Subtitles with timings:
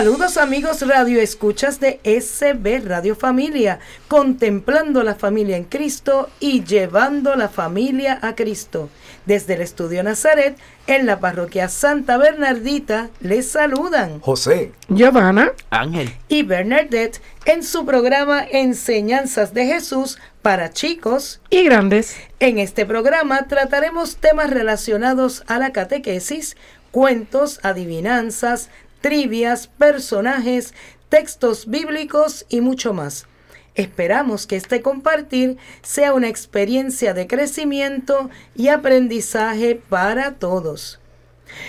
[0.00, 7.36] Saludos amigos Radio Escuchas de SB Radio Familia, contemplando la familia en Cristo y llevando
[7.36, 8.88] la familia a Cristo.
[9.26, 16.44] Desde el Estudio Nazaret, en la parroquia Santa Bernardita, les saludan José, Giovanna, Ángel y
[16.44, 21.42] Bernadette en su programa Enseñanzas de Jesús para chicos.
[21.50, 22.16] y grandes.
[22.38, 26.56] En este programa trataremos temas relacionados a la catequesis,
[26.90, 28.70] cuentos, adivinanzas,
[29.00, 30.72] trivias, personajes,
[31.08, 33.26] textos bíblicos y mucho más.
[33.74, 41.00] Esperamos que este compartir sea una experiencia de crecimiento y aprendizaje para todos.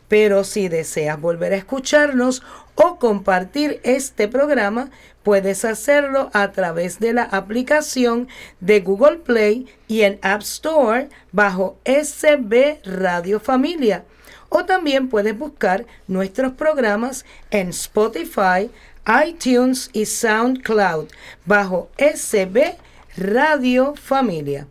[0.09, 2.45] Pero si deseas volver a escucharnos
[2.77, 4.91] o compartir este programa,
[5.27, 8.29] puedes hacerlo a través de la aplicación
[8.61, 14.05] de Google Play y en App Store bajo SB Radio Familia.
[14.51, 18.71] O también puedes buscar nuestros programas en Spotify,
[19.27, 21.09] iTunes y SoundCloud
[21.45, 22.77] bajo SB
[23.17, 24.69] Radio Familia.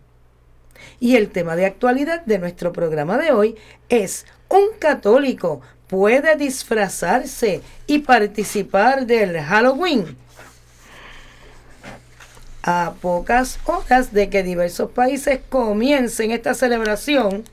[1.02, 3.58] Y el tema de actualidad de nuestro programa de hoy
[3.90, 10.25] es un católico puede disfrazarse y participar del Halloween.
[12.68, 17.44] A pocas horas de que diversos países comiencen esta celebración,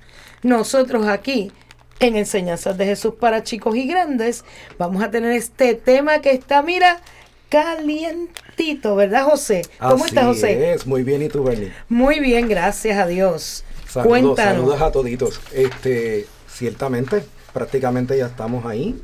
[0.42, 1.52] nosotros aquí
[2.00, 4.42] en Enseñanzas de Jesús para chicos y grandes
[4.78, 7.02] vamos a tener este tema que está, mira,
[7.50, 9.60] calientito, ¿verdad, José?
[9.78, 10.72] ¿Cómo Así estás, José?
[10.72, 11.74] es, muy bien, ¿y tú, Bernie?
[11.90, 13.64] Muy bien, gracias a Dios.
[13.86, 14.60] Saludos, Cuéntanos.
[14.62, 15.40] saludos a toditos.
[15.52, 18.98] Este, ciertamente, prácticamente ya estamos ahí,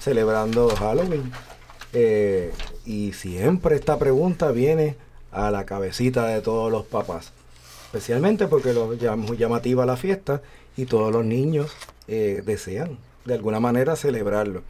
[0.00, 1.32] celebrando Halloween.
[1.94, 2.52] Eh,
[2.84, 4.96] y siempre esta pregunta viene
[5.36, 7.32] a la cabecita de todos los papás.
[7.86, 10.40] Especialmente porque lo llam- muy llamativa la fiesta
[10.76, 11.70] y todos los niños
[12.08, 14.62] eh, desean de alguna manera celebrarlo.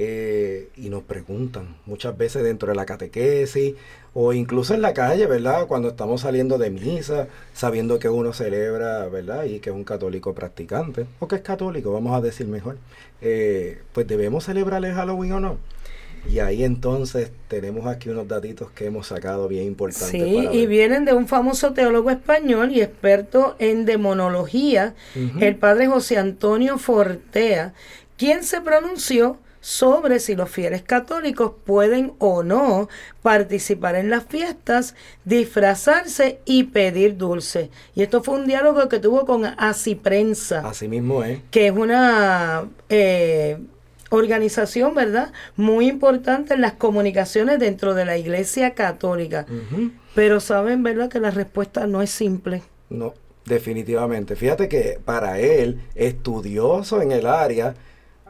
[0.00, 3.74] Eh, y nos preguntan muchas veces dentro de la catequesis
[4.14, 5.66] o incluso en la calle, ¿verdad?
[5.66, 9.44] Cuando estamos saliendo de misa, sabiendo que uno celebra, ¿verdad?
[9.44, 12.76] Y que es un católico practicante, o que es católico, vamos a decir mejor.
[13.20, 15.56] Eh, pues debemos celebrar el Halloween o no.
[16.30, 20.10] Y ahí entonces tenemos aquí unos datitos que hemos sacado bien importantes.
[20.10, 20.68] Sí, para y ver.
[20.68, 24.94] vienen de un famoso teólogo español y experto en demonología,
[25.40, 27.72] el padre José Antonio Fortea,
[28.16, 32.88] quien se pronunció sobre si los fieles católicos pueden o no
[33.22, 37.70] participar en las fiestas, disfrazarse y pedir dulce.
[37.94, 41.40] Y esto fue un diálogo que tuvo con Así Prensa Así mismo es.
[41.50, 43.58] que es una eh,
[44.10, 45.32] organización, ¿verdad?
[45.56, 49.46] Muy importante en las comunicaciones dentro de la Iglesia Católica.
[50.14, 51.08] Pero saben, ¿verdad?
[51.08, 52.62] Que la respuesta no es simple.
[52.90, 53.14] No,
[53.44, 54.36] definitivamente.
[54.36, 57.74] Fíjate que para él, estudioso en el área,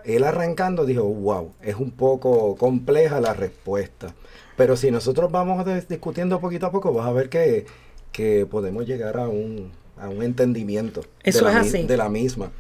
[0.04, 4.14] él arrancando dijo, wow, es un poco compleja la respuesta.
[4.56, 7.66] Pero si nosotros vamos discutiendo poquito a poco, vas a ver que,
[8.10, 11.82] que podemos llegar a un, a un entendimiento Eso de, la, es así.
[11.84, 12.50] de la misma.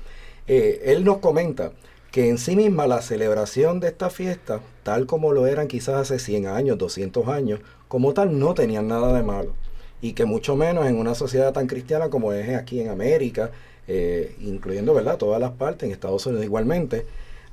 [0.46, 1.72] Eh, él nos comenta
[2.10, 6.18] que en sí misma la celebración de esta fiesta, tal como lo eran quizás hace
[6.18, 9.54] 100 años, 200 años, como tal no tenían nada de malo
[10.00, 13.50] y que mucho menos en una sociedad tan cristiana como es aquí en América,
[13.86, 15.16] eh, incluyendo ¿verdad?
[15.16, 17.04] todas las partes, en Estados Unidos igualmente,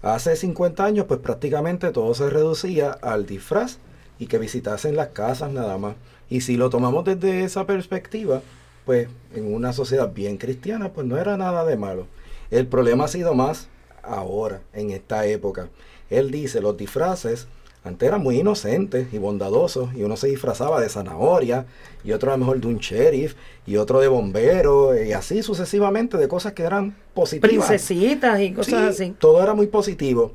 [0.01, 3.79] hace 50 años pues prácticamente todo se reducía al disfraz
[4.19, 5.95] y que visitasen las casas nada más.
[6.29, 8.41] Y si lo tomamos desde esa perspectiva,
[8.85, 12.07] pues en una sociedad bien cristiana pues no era nada de malo.
[12.51, 13.67] El problema ha sido más
[14.05, 15.69] ahora, en esta época.
[16.09, 17.47] Él dice, los disfraces
[17.85, 21.67] antes eran muy inocentes y bondadosos y uno se disfrazaba de zanahoria
[22.03, 23.35] y otro a lo mejor de un sheriff
[23.67, 27.67] y otro de bombero y así sucesivamente de cosas que eran positivas.
[27.67, 29.15] Princesitas y cosas Sí, así.
[29.19, 30.31] Todo era muy positivo.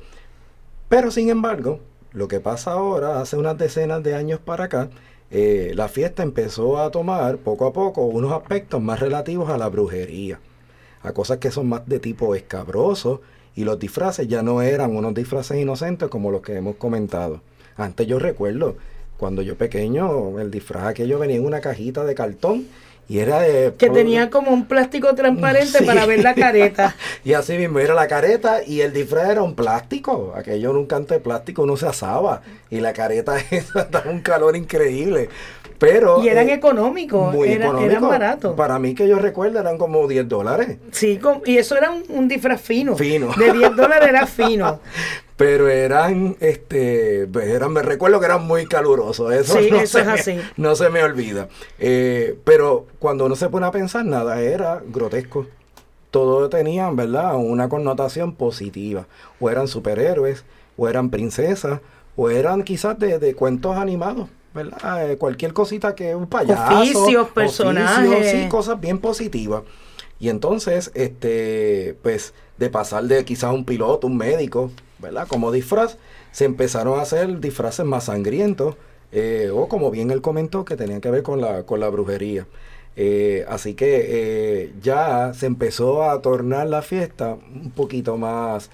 [0.87, 1.81] Pero sin embargo,
[2.13, 4.89] lo que pasa ahora, hace unas decenas de años para acá,
[5.29, 9.67] eh, la fiesta empezó a tomar poco a poco unos aspectos más relativos a la
[9.67, 10.39] brujería,
[11.01, 13.21] a cosas que son más de tipo escabroso
[13.55, 17.41] y los disfraces ya no eran unos disfraces inocentes como los que hemos comentado.
[17.77, 18.75] Antes yo recuerdo,
[19.17, 22.65] cuando yo pequeño, el disfraz aquello venía en una cajita de cartón
[23.09, 23.73] y era de...
[23.77, 25.85] Que tenía como un plástico transparente Sí.
[25.85, 26.95] para ver la careta.
[27.25, 30.33] Y así mismo era la careta y el disfraz era un plástico.
[30.35, 32.41] Aquello en un canto de plástico uno se asaba.
[32.69, 35.29] Y la careta esa daba un calor increíble.
[35.81, 36.23] Pero.
[36.23, 37.89] Y eran eh, económicos, muy era- económico.
[37.91, 38.55] eran baratos.
[38.55, 40.77] Para mí que yo recuerdo eran como 10 dólares.
[40.91, 42.95] Sí, com- y eso era un, un disfraz fino.
[42.95, 43.29] Fino.
[43.35, 44.79] De 10 dólares era fino.
[45.37, 49.33] pero eran, este, eran, me recuerdo que eran muy calurosos.
[49.33, 50.39] Eso, Sí, no, eso se es me, así.
[50.57, 51.47] no se me olvida.
[51.79, 55.47] Eh, pero cuando uno se pone a pensar, nada era grotesco.
[56.11, 57.37] Todo tenían, ¿verdad?
[57.37, 59.07] Una connotación positiva.
[59.39, 60.43] O eran superhéroes,
[60.77, 61.79] o eran princesas,
[62.15, 65.11] o eran quizás de, de cuentos animados, ¿verdad?
[65.11, 66.79] Eh, cualquier cosita que un payaso.
[66.79, 68.31] Oficios, personajes.
[68.31, 69.63] sí, cosas bien positivas.
[70.19, 75.27] Y entonces, este, pues, de pasar de quizás un piloto, un médico, ¿verdad?
[75.27, 75.97] Como disfraz,
[76.31, 78.75] se empezaron a hacer disfraces más sangrientos,
[79.11, 82.45] eh, o como bien él comentó, que tenían que ver con la, con la brujería.
[82.95, 88.69] Eh, así que ya se empezó a tornar la fiesta un poquito más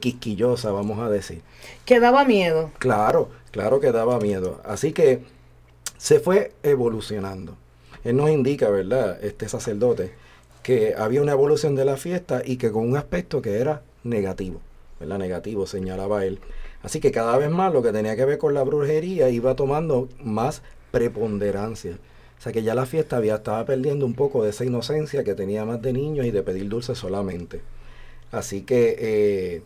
[0.00, 1.42] quisquillosa, vamos a decir.
[1.84, 2.70] Que daba miedo.
[2.78, 4.60] Claro, claro que daba miedo.
[4.64, 5.22] Así que
[5.96, 7.56] se fue evolucionando.
[8.04, 9.18] Él nos indica, ¿verdad?
[9.24, 10.12] Este sacerdote,
[10.62, 14.60] que había una evolución de la fiesta y que con un aspecto que era negativo,
[15.00, 15.16] ¿verdad?
[15.16, 16.38] Negativo, señalaba él.
[16.82, 20.10] Así que cada vez más lo que tenía que ver con la brujería iba tomando
[20.22, 20.60] más
[20.90, 21.92] preponderancia.
[22.38, 25.34] O sea que ya la fiesta había estaba perdiendo un poco de esa inocencia que
[25.34, 27.62] tenía más de niños y de pedir dulces solamente.
[28.32, 29.62] Así que eh,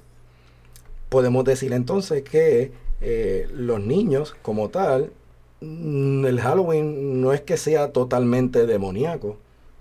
[1.08, 5.12] podemos decir entonces que eh, los niños como tal,
[5.60, 9.36] mm, el Halloween no es que sea totalmente demoníaco,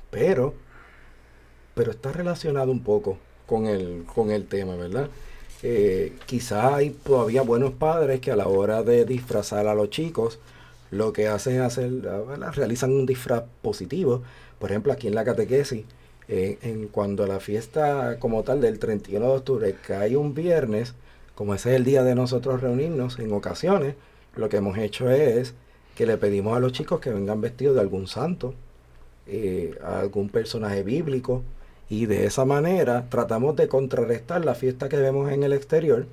[0.10, 0.54] pero,
[1.76, 5.10] pero está relacionado un poco con el, con el tema, ¿verdad?
[5.62, 10.40] Eh, quizá hay todavía buenos padres que a la hora de disfrazar a los chicos,
[10.92, 12.54] lo que hacen es hacer, ¿verdad?
[12.54, 14.24] realizan un disfraz positivo.
[14.60, 15.86] Por ejemplo, aquí en la catequesis,
[16.28, 20.94] eh, en cuando la fiesta como tal del 31 de octubre cae un viernes,
[21.40, 23.96] como ese es el día de nosotros reunirnos, en ocasiones
[24.36, 25.54] lo que hemos hecho es
[25.96, 28.56] que le pedimos a los chicos que vengan vestidos de algún santo,
[29.26, 31.44] eh, algún personaje bíblico,
[31.90, 36.08] y de esa manera tratamos de contrarrestar la fiesta que vemos en el exterior,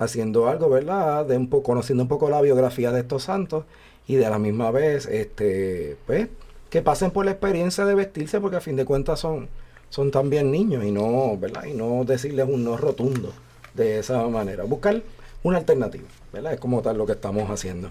[0.00, 1.26] haciendo algo, ¿verdad?
[1.26, 3.64] De un poco, conociendo un poco la biografía de estos santos
[4.08, 6.26] y de la misma vez, este, pues,
[6.70, 9.48] que pasen por la experiencia de vestirse, porque a fin de cuentas son,
[9.90, 11.66] son también niños y no, ¿verdad?
[11.66, 13.32] Y no decirles un no rotundo
[13.74, 14.64] de esa manera.
[14.64, 15.02] Buscar
[15.42, 16.54] una alternativa, ¿verdad?
[16.54, 17.90] Es como tal lo que estamos haciendo.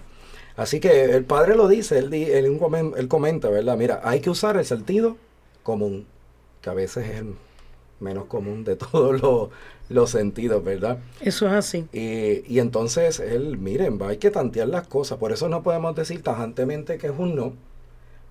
[0.56, 2.58] Así que el padre lo dice, él, él,
[2.96, 3.76] él comenta, ¿verdad?
[3.76, 5.16] Mira, hay que usar el sentido
[5.62, 6.06] común,
[6.60, 7.34] que a veces es el
[8.00, 9.48] menos común de todos los,
[9.88, 10.98] los sentidos, ¿verdad?
[11.20, 11.86] Eso es así.
[11.92, 15.18] Y, y entonces él, miren, va, hay que tantear las cosas.
[15.18, 17.54] Por eso no podemos decir tajantemente que es un no,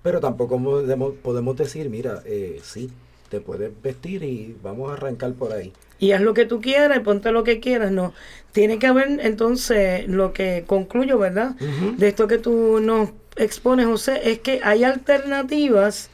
[0.02, 2.90] pero tampoco podemos, podemos decir, mira, eh, sí,
[3.30, 5.72] te puedes vestir y vamos a arrancar por ahí.
[6.02, 7.92] Y haz lo que tú quieras y ponte lo que quieras.
[7.92, 8.12] No.
[8.50, 11.52] Tiene que haber entonces lo que concluyo, ¿verdad?
[11.96, 16.10] De esto que tú nos expones, José, es que hay alternativas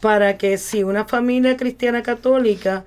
[0.00, 2.84] para que si una familia cristiana católica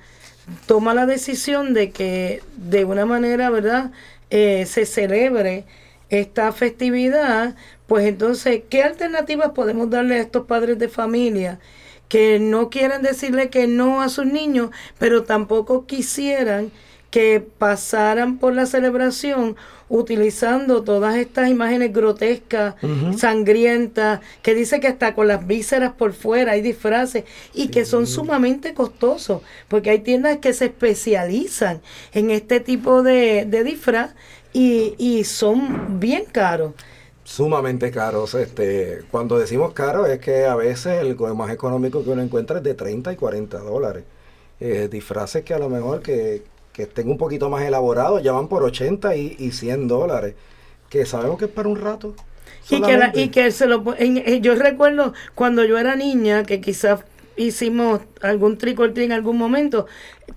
[0.68, 3.92] toma la decisión de que de una manera, ¿verdad?,
[4.30, 5.64] Eh, se celebre
[6.10, 7.56] esta festividad,
[7.88, 11.60] pues entonces, ¿qué alternativas podemos darle a estos padres de familia
[12.08, 16.72] que no quieren decirle que no a sus niños, pero tampoco quisieran
[17.10, 19.56] que pasaran por la celebración
[19.90, 22.76] utilizando todas estas imágenes grotescas,
[23.16, 27.24] sangrientas, que dice que hasta con las vísceras por fuera hay disfraces
[27.54, 31.82] y que son sumamente costosos, porque hay tiendas que se especializan
[32.14, 34.12] en este tipo de, de disfraz
[34.52, 36.74] y, y son bien caros.
[37.28, 38.34] Sumamente caros.
[38.36, 42.64] Este, cuando decimos caro es que a veces el más económico que uno encuentra es
[42.64, 44.06] de 30 y 40 dólares.
[44.62, 48.48] Eh, disfraces que a lo mejor que, que estén un poquito más elaborados ya van
[48.48, 50.36] por 80 y, y 100 dólares.
[50.90, 52.16] Que sabemos que es para un rato.
[52.70, 56.44] Y que, la- y que se lo en- en- yo recuerdo cuando yo era niña
[56.44, 57.02] que quizás
[57.36, 59.86] hicimos algún trick or en algún momento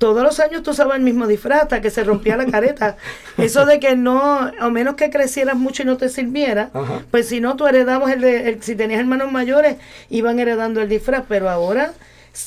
[0.00, 2.96] todos los años tú usabas el mismo disfraz hasta que se rompía la careta
[3.38, 7.02] eso de que no a menos que crecieras mucho y no te sirviera Ajá.
[7.12, 9.76] pues si no tú heredabas el, de, el- si tenías hermanos mayores
[10.08, 11.92] iban heredando el disfraz pero ahora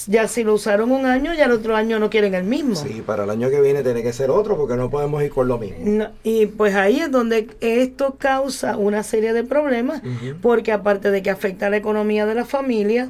[0.08, 3.04] ya si lo usaron un año ya el otro año no quieren el mismo Sí,
[3.06, 5.58] para el año que viene tiene que ser otro porque no podemos ir con lo
[5.58, 5.78] mismo.
[5.84, 10.02] no, y pues ahí es donde esto causa una serie de problemas,
[10.42, 13.10] porque aparte de que afecta la economía de la familia,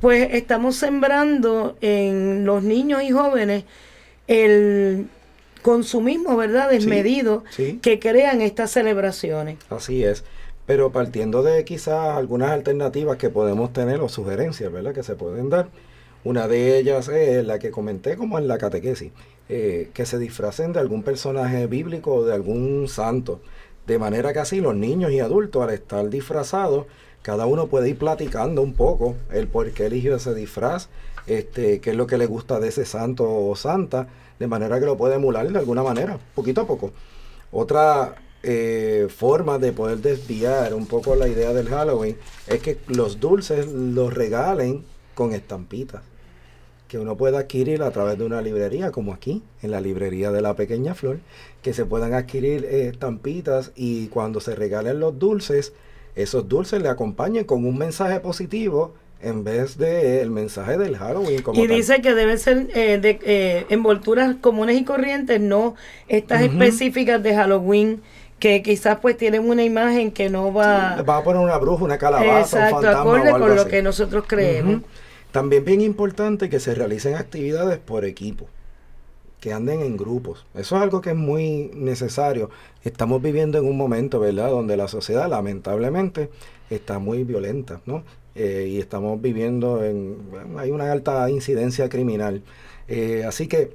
[0.00, 3.64] pues estamos sembrando en los niños y jóvenes
[4.28, 5.08] el
[5.62, 6.70] consumismo, ¿verdad?
[6.70, 7.78] Desmedido sí.
[7.82, 9.58] que crean estas celebraciones.
[9.70, 10.24] Así es.
[10.66, 14.94] Pero partiendo de quizás algunas alternativas que podemos tener o sugerencias, ¿verdad?
[14.94, 15.68] Que se pueden dar.
[16.24, 19.10] Una de ellas es la que comenté como en la catequesis,
[19.48, 23.40] eh, que se disfracen de algún personaje bíblico o de algún santo.
[23.88, 26.86] De manera que así los niños y adultos al estar disfrazados,
[27.22, 30.88] cada uno puede ir platicando un poco el por qué eligió ese disfraz,
[31.26, 34.06] este, qué es lo que le gusta de ese santo o santa,
[34.38, 36.92] de manera que lo puede emular de alguna manera, poquito a poco.
[37.50, 38.14] Otra
[38.44, 43.66] eh, forma de poder desviar un poco la idea del Halloween es que los dulces
[43.66, 46.11] los regalen con estampitas
[46.92, 50.42] que uno pueda adquirir a través de una librería, como aquí, en la librería de
[50.42, 51.20] la pequeña flor,
[51.62, 55.72] que se puedan adquirir eh, estampitas y cuando se regalen los dulces,
[56.16, 61.42] esos dulces le acompañen con un mensaje positivo en vez de el mensaje del Halloween.
[61.54, 65.74] y dice que deben ser eh, de eh, envolturas comunes y corrientes, no
[66.08, 68.02] estas específicas de Halloween
[68.38, 71.00] que quizás pues tienen una imagen que no va...
[71.08, 74.82] va a poner una bruja, una calabaza, Exacto, un acorde con lo que nosotros creemos.
[75.32, 78.48] También bien importante que se realicen actividades por equipo,
[79.40, 80.44] que anden en grupos.
[80.54, 82.50] Eso es algo que es muy necesario.
[82.84, 86.28] Estamos viviendo en un momento, ¿verdad?, donde la sociedad lamentablemente
[86.68, 88.04] está muy violenta, ¿no?
[88.34, 90.18] Eh, y estamos viviendo en...
[90.58, 92.42] hay una alta incidencia criminal.
[92.86, 93.74] Eh, así que,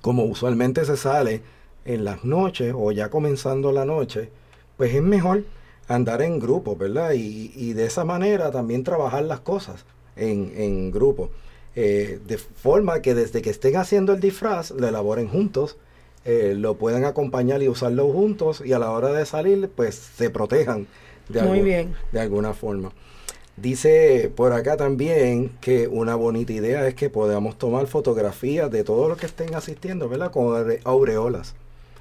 [0.00, 1.42] como usualmente se sale
[1.84, 4.30] en las noches o ya comenzando la noche,
[4.76, 5.42] pues es mejor
[5.88, 7.12] andar en grupos, ¿verdad?
[7.14, 9.84] Y, y de esa manera también trabajar las cosas
[10.16, 11.30] en, en grupo.
[11.76, 15.76] Eh, de forma que desde que estén haciendo el disfraz, lo elaboren juntos,
[16.24, 20.30] eh, lo puedan acompañar y usarlo juntos y a la hora de salir, pues se
[20.30, 20.86] protejan
[21.28, 21.94] de, Muy bien.
[22.12, 22.92] de alguna forma.
[23.56, 29.08] Dice por acá también que una bonita idea es que podamos tomar fotografías de todos
[29.08, 30.30] los que estén asistiendo, ¿verdad?
[30.30, 31.54] Con aureolas.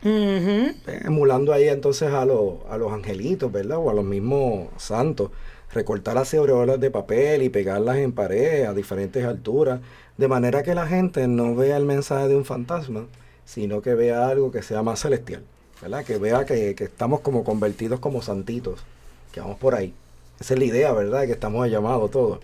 [0.03, 3.77] Emulando ahí entonces a, a los angelitos, ¿verdad?
[3.77, 5.31] O a los mismos santos
[5.73, 9.81] recortar las aureolas de papel y pegarlas en pared a diferentes alturas,
[10.17, 13.07] de manera que la gente no vea el mensaje de un fantasma,
[13.45, 15.43] sino que vea algo que sea más celestial,
[15.81, 16.05] ¿verdad?
[16.05, 18.83] Que vea que, estamos como convertidos como santitos,
[19.31, 19.93] que vamos por ahí.
[20.39, 21.25] Esa es la idea, ¿verdad?
[21.25, 22.39] Que estamos llamados todos.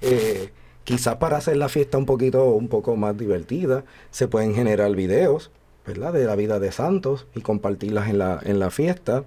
[0.00, 0.50] Eh,
[0.84, 5.50] quizás para hacer la fiesta un poquito, un poco más divertida, se pueden generar videos,
[5.86, 6.12] ¿verdad?
[6.12, 9.24] De la vida de santos y compartirlas en la, en la fiesta.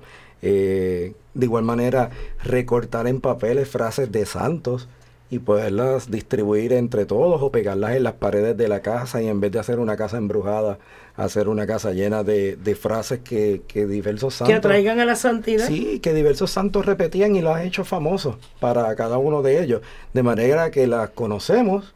[0.48, 2.12] Eh, de igual manera,
[2.44, 4.88] recortar en papeles frases de santos
[5.32, 9.40] y poderlas distribuir entre todos o pegarlas en las paredes de la casa y en
[9.40, 10.78] vez de hacer una casa embrujada,
[11.16, 14.52] hacer una casa llena de, frases que, diversos santos...
[14.52, 15.66] Que atraigan a la santidad.
[15.66, 19.82] Sí, que diversos santos repetían y lo han hecho famosos para cada uno de ellos.
[20.14, 21.96] De manera que las conocemos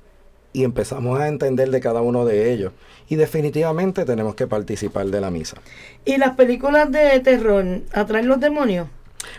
[0.53, 2.74] y empezamos a entender de cada uno de ellos.
[3.08, 5.58] Y definitivamente tenemos que participar de la misa.
[6.06, 8.88] ¿Y las películas de terror atraen los demonios?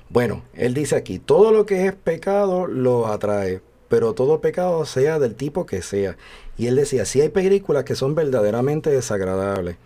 [0.09, 5.19] Bueno, él dice aquí, todo lo que es pecado lo atrae, pero todo pecado sea
[5.19, 6.17] del tipo que sea.
[6.59, 9.77] Y él decía, si hay películas que son verdaderamente desagradables,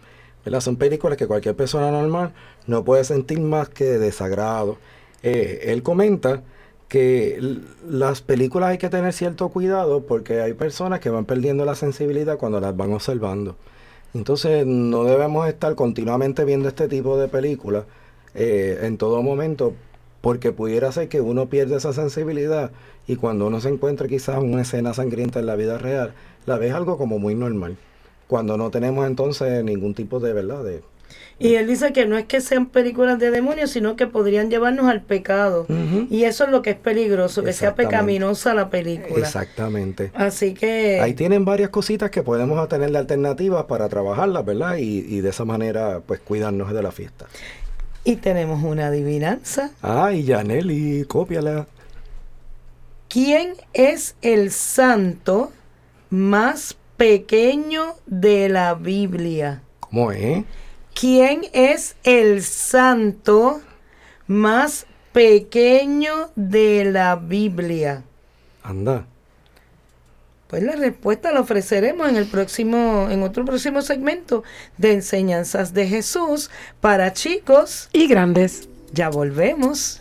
[0.44, 0.60] ¿verdad?
[0.60, 2.32] son películas que cualquier persona normal
[2.66, 4.78] no puede sentir más que desagrado.
[5.22, 6.42] Eh, él comenta
[6.88, 11.74] que las películas hay que tener cierto cuidado porque hay personas que van perdiendo la
[11.74, 13.56] sensibilidad cuando las van observando.
[14.14, 17.84] Entonces no debemos estar continuamente viendo este tipo de películas
[18.34, 19.74] eh, en todo momento
[20.20, 22.70] porque pudiera ser que uno pierda esa sensibilidad
[23.06, 26.14] y cuando uno se encuentra quizás una escena sangrienta en la vida real,
[26.46, 27.76] la ve algo como muy normal.
[28.26, 30.82] Cuando no tenemos entonces ningún tipo de verdad de
[31.38, 34.86] y él dice que no es que sean películas de demonios, sino que podrían llevarnos
[34.86, 35.66] al pecado.
[36.10, 39.18] Y eso es lo que es peligroso, que sea pecaminosa la película.
[39.18, 40.10] Exactamente.
[40.14, 41.00] Así que...
[41.00, 44.76] Ahí tienen varias cositas que podemos tener de alternativas para trabajarlas, ¿verdad?
[44.76, 47.26] Y, y de esa manera, pues, cuidarnos de la fiesta.
[48.04, 49.70] Y tenemos una adivinanza.
[49.82, 51.66] Ay, Yaneli, cópiala.
[53.08, 55.52] ¿Quién es el santo
[56.10, 59.62] más pequeño de la Biblia?
[59.80, 60.44] ¿Cómo es?
[60.94, 63.60] ¿Quién es el santo
[64.28, 68.04] más pequeño de la Biblia?
[68.62, 69.04] Anda.
[70.46, 74.44] Pues la respuesta la ofreceremos en el próximo, en otro próximo segmento
[74.78, 76.48] de enseñanzas de Jesús
[76.80, 78.68] para chicos y grandes.
[78.92, 80.00] Ya volvemos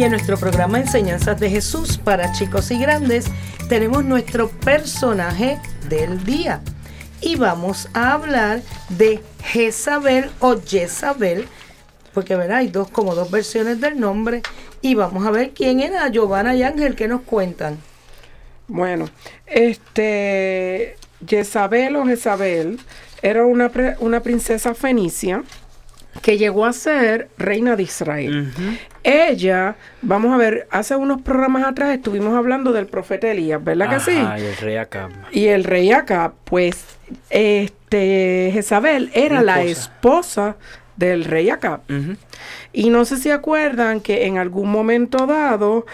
[0.00, 3.26] Y en nuestro programa Enseñanzas de Jesús para chicos y grandes
[3.68, 5.58] tenemos nuestro personaje
[5.90, 6.62] del día.
[7.20, 11.46] Y vamos a hablar de Jezabel o Jezabel,
[12.14, 14.40] porque verá, hay dos, como dos versiones del nombre.
[14.80, 17.76] Y vamos a ver quién era Giovanna y Ángel, que nos cuentan.
[18.68, 19.04] Bueno,
[19.44, 22.80] este Jezabel o Jezabel
[23.20, 25.44] era una, una princesa fenicia
[26.22, 28.52] que llegó a ser reina de Israel.
[29.02, 34.00] Ella, vamos a ver, hace unos programas atrás estuvimos hablando del profeta Elías, ¿verdad que
[34.00, 34.12] sí?
[34.12, 35.10] Y el rey Acab.
[35.32, 36.84] Y el rey acá, pues,
[37.30, 40.56] este, Jezabel era La la esposa.
[41.00, 41.80] Del rey Acab.
[41.90, 42.16] Ujú.
[42.72, 45.86] Y no sé si acuerdan que en algún momento dado,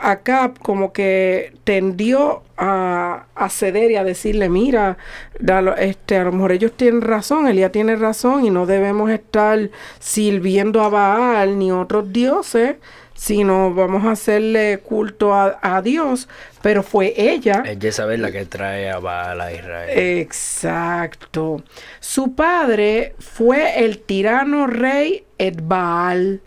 [0.00, 4.96] Acab como que tendió a, a ceder y a decirle, mira,
[5.38, 9.10] da lo- este, a lo mejor ellos tienen razón, Elías tiene razón y no debemos
[9.10, 12.76] estar sirviendo a Baal ni otros dioses,
[13.14, 16.28] sino vamos a hacerle culto a, a Dios.
[16.62, 19.98] Pero fue ella Es Jezabel la que trae a Baal a Israel.
[19.98, 21.62] Exacto.
[22.00, 26.40] Su padre fue el tirano rey Edbaal,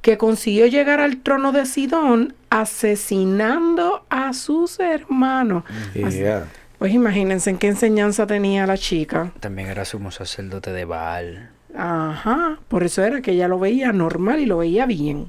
[0.00, 5.64] que consiguió llegar al trono de Sidón asesinando a sus hermanos.
[5.94, 6.46] Yeah.
[6.78, 9.32] Pues imagínense en qué enseñanza tenía la chica.
[9.40, 11.50] También era sumo sacerdote de Baal.
[11.76, 15.28] Ajá, por eso era que ella lo veía normal y lo veía bien.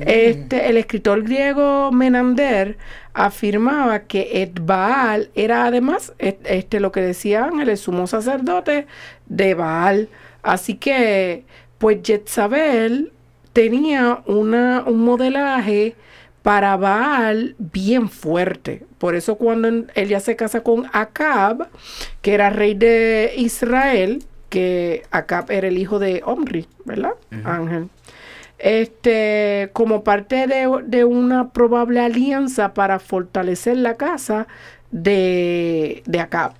[0.00, 2.76] Este, el escritor griego Menander
[3.14, 8.86] afirmaba que Edbaal era además et- este, lo que decía Ángel, el sumo sacerdote
[9.26, 10.08] de Baal.
[10.42, 11.44] Así que,
[11.78, 13.12] pues Jezabel
[13.52, 15.94] tenía una, un modelaje
[16.42, 18.84] para Baal bien fuerte.
[18.98, 21.68] Por eso cuando en- ella se casa con Acab,
[22.22, 27.12] que era rey de Israel, que Acab era el hijo de Omri, ¿verdad?
[27.44, 27.88] Ángel.
[28.62, 34.46] Este, como parte de, de una probable alianza para fortalecer la casa
[34.90, 36.52] de, de Acab,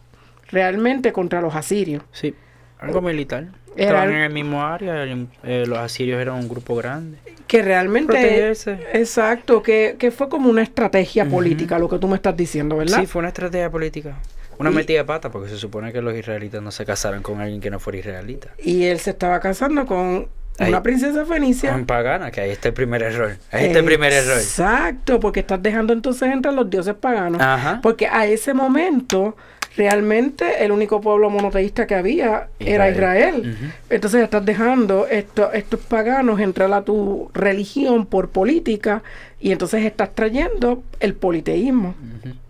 [0.51, 2.03] realmente contra los asirios.
[2.13, 2.35] Sí,
[2.79, 3.49] algo militar.
[3.77, 5.03] Era Estaban en el mismo área.
[5.05, 7.19] el- eh, los asirios eran un grupo grande.
[7.47, 8.13] Que realmente...
[8.13, 8.79] Protegerse.
[8.93, 12.99] Exacto, que, que fue como una estrategia política, lo que tú me estás diciendo, ¿verdad?
[13.01, 14.17] Sí, fue una estrategia política.
[14.59, 17.41] Una Y- metida de pata, porque se supone que los israelitas no se casaran con
[17.41, 18.49] alguien que no fuera israelita.
[18.59, 20.69] Y él se estaba casando con Ahí.
[20.71, 21.73] una princesa fenicia.
[21.73, 23.37] Con pagana, que ahí está el primer error.
[23.51, 24.37] Ahí está el primer error.
[24.37, 27.41] Exacto, porque estás dejando entonces entrar los dioses paganos.
[27.41, 27.81] Ajá.
[27.83, 29.37] Porque a ese momento,
[29.77, 33.37] realmente el único pueblo monoteísta que había era Israel.
[33.39, 33.57] Israel.
[33.57, 33.73] Ujú.
[33.89, 39.03] Entonces estás dejando esto- estos paganos entrar a tu religión por política
[39.41, 41.95] y entonces estás trayendo el politeísmo.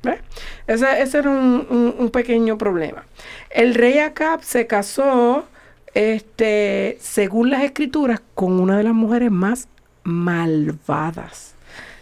[0.02, 0.18] ¿Ves?
[0.66, 3.04] Ese, ese era un, un- un pequeño problema.
[3.50, 5.44] El rey Acab se casó,
[5.94, 9.68] este, según las escrituras, con una de las mujeres más
[10.04, 11.54] malvadas.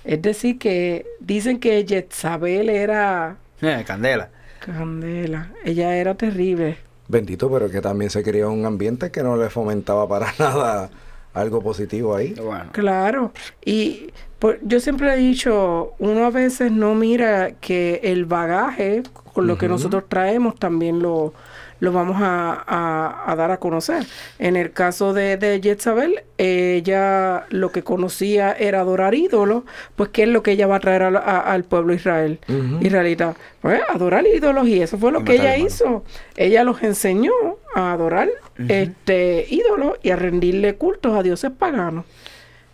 [0.04, 4.30] Es decir, que dicen que Jezabel era Eh, Candela.
[4.60, 5.50] candela.
[5.64, 6.78] Ella era terrible.
[7.08, 10.90] Bendito, pero que también se creó un ambiente que no le fomentaba para nada
[11.34, 12.34] algo positivo ahí.
[12.34, 12.70] Bueno.
[12.72, 13.32] Claro.
[13.64, 19.02] Y pues, yo siempre he dicho, uno a veces no mira que el bagaje
[19.34, 21.32] con lo que nosotros traemos también lo,
[21.80, 24.04] lo vamos a, a- a dar a conocer.
[24.38, 29.64] En el caso de, de Jezabel, ella lo que conocía era adorar ídolos,
[29.96, 32.38] pues ¿qué es lo que ella va a traer al, a- al pueblo Israel?
[32.80, 36.04] Israelita, pues adorar ídolos y eso fue lo Y que ella hizo.
[36.36, 37.32] Ella los enseñó
[37.74, 38.28] a adorar
[38.68, 42.04] este ídolos y a rendirle cultos a dioses paganos.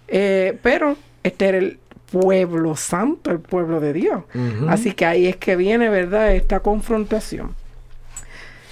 [0.08, 1.78] Eh, pero este era el
[2.10, 4.22] pueblo santo, el pueblo de Dios.
[4.68, 7.54] Así que ahí es que viene, ¿verdad?, esta confrontación.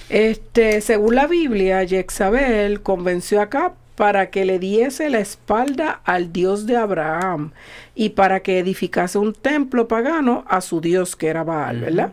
[0.09, 6.33] Este, según la Biblia, Jezabel convenció a Acab para que le diese la espalda al
[6.33, 7.51] Dios de Abraham
[7.95, 12.11] y para que edificase un templo pagano a su Dios que era Baal, ¿verdad?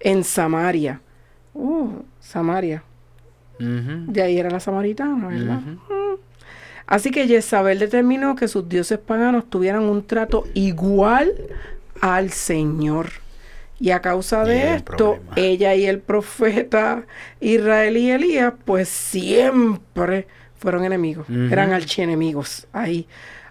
[0.00, 1.00] En Samaria.
[1.54, 2.82] Uh, Samaria.
[3.58, 5.60] De ahí era la samaritana, ¿verdad?
[5.60, 6.14] Mm.
[6.86, 11.34] Así que Jezabel determinó que sus dioses paganos tuvieran un trato igual
[12.00, 13.08] al Señor.
[13.80, 15.32] Y a causa Y de esto, problema.
[15.36, 17.04] ella y el profeta
[17.40, 20.26] israelí Elías, pues siempre
[20.58, 23.06] fueron enemigos, eran archienemigos ahí.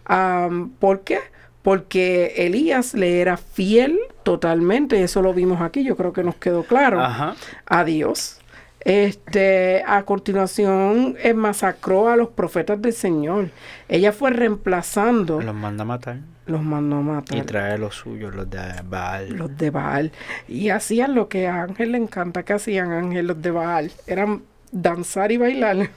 [0.06, 1.20] Am, ¿Por qué?
[1.62, 6.36] Porque Elías le era fiel totalmente, y eso lo vimos aquí, yo creo que nos
[6.36, 7.36] quedó claro Ajá.
[7.66, 8.40] a Dios.
[8.82, 13.50] Este, a continuación, eh, masacró a los profetas del Señor.
[13.90, 15.42] Ella fue reemplazando.
[15.42, 16.18] Los manda a matar.
[16.48, 17.38] Los mandó a matar.
[17.38, 19.30] Y trae los suyos, los de Baal.
[19.30, 20.12] Los de Baal.
[20.48, 23.92] Y hacían lo que a Ángel le encanta que hacían Ángel los de Baal.
[24.08, 25.90] Eran danzar y bailar.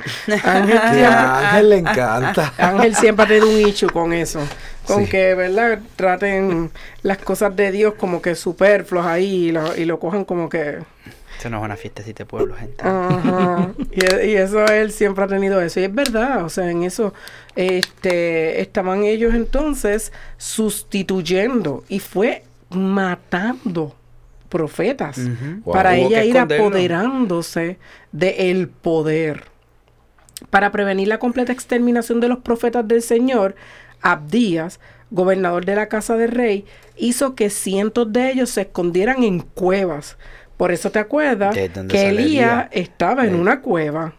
[0.44, 2.54] Ángel, a Ángel le encanta.
[2.58, 4.40] Ángel siempre ha tenido un issue con eso.
[4.86, 5.80] Con que, ¿verdad?
[5.96, 6.70] Traten
[7.02, 10.78] las cosas de Dios como que superfluas ahí y lo, y lo cojan como que...
[11.40, 12.84] Esto no es una fiestecita de pueblo, gente.
[12.86, 13.72] Ajá.
[13.92, 15.80] y, y, eso él siempre ha tenido eso.
[15.80, 17.14] Y es verdad, o sea, en eso
[17.56, 23.94] este, estaban ellos entonces sustituyendo y fue matando
[24.50, 25.62] profetas Uh -huh.
[25.62, 25.72] Wow.
[25.72, 26.66] para ella ir esconderlo.
[26.66, 27.78] apoderándose
[28.12, 29.44] del poder.
[30.50, 33.54] Para prevenir la completa exterminación de los profetas del Señor,
[34.02, 34.78] Abdías,
[35.10, 36.66] gobernador de la casa del rey,
[36.98, 40.18] hizo que cientos de ellos se escondieran en cuevas.
[40.60, 41.54] Por eso te acuerdas
[41.88, 44.12] que Elías estaba en una cueva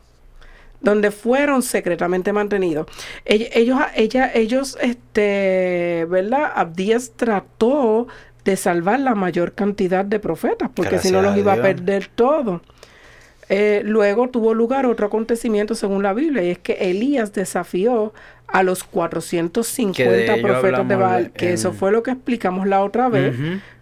[0.79, 2.87] donde fueron secretamente mantenidos.
[3.25, 6.51] Ell- Ellos, ella, ellos, este, ¿verdad?
[6.55, 8.07] Abdías trató
[8.43, 12.61] de salvar la mayor cantidad de profetas, porque si no los iba a perder todo.
[13.49, 18.13] Eh, luego tuvo lugar otro acontecimiento según la Biblia, y es que Elías desafió
[18.47, 22.65] a los 450 Que de profetas de Baal, que en- eso fue lo que explicamos
[22.67, 23.35] la otra vez,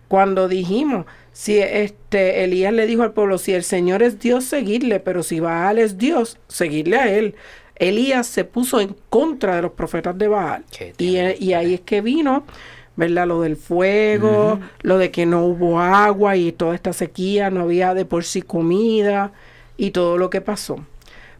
[0.10, 5.00] cuando dijimos, si este Elías le dijo al pueblo, si el Señor es Dios, seguirle,
[5.00, 7.36] pero si Baal es Dios, seguirle a él.
[7.76, 10.66] Elías se puso en contra de los profetas de Baal.
[10.98, 12.44] Y, eh, y ahí es que vino,
[12.96, 13.28] ¿verdad?
[13.28, 17.94] Lo del fuego, lo de que no hubo agua y toda esta sequía, no había
[17.94, 19.32] de por sí comida
[19.78, 20.86] y todo lo que pasó.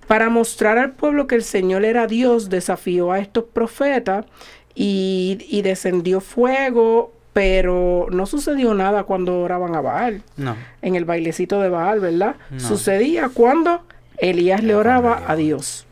[0.08, 4.26] Para mostrar al pueblo que el Señor era Dios, desafió a estos profetas
[4.74, 10.56] y, y descendió fuego, pero no sucedió nada cuando oraban a Baal, No.
[10.82, 12.36] en el bailecito de Baal, ¿verdad?
[12.50, 12.60] No.
[12.60, 13.84] Sucedía cuando
[14.18, 15.86] Elías le oraba a Dios.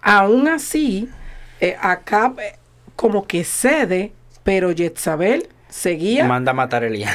[0.00, 1.08] Aún así,
[1.60, 2.56] eh, Acab eh,
[2.96, 4.12] como que cede,
[4.44, 6.24] pero Jezabel seguía.
[6.24, 7.12] Manda a matar a Elías.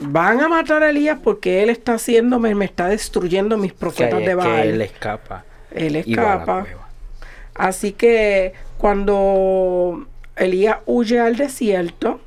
[0.00, 4.18] Van a matar a Elías porque él está haciendo, me, está destruyendo mis Que, profetas
[4.20, 4.68] de que Baal.
[4.68, 5.44] él escapa.
[5.70, 6.66] Él escapa.
[7.54, 12.20] Así que cuando Elías huye al desierto,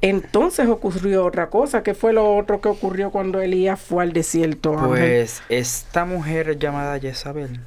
[0.00, 1.82] entonces ocurrió otra cosa.
[1.82, 4.78] ¿Qué fue lo otro que ocurrió cuando Elías fue al desierto?
[4.78, 4.88] Ángel?
[4.88, 7.60] Pues esta mujer llamada Jezabel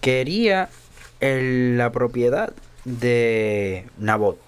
[0.00, 0.68] quería
[1.20, 2.52] el- la propiedad
[2.84, 4.38] de Nabot.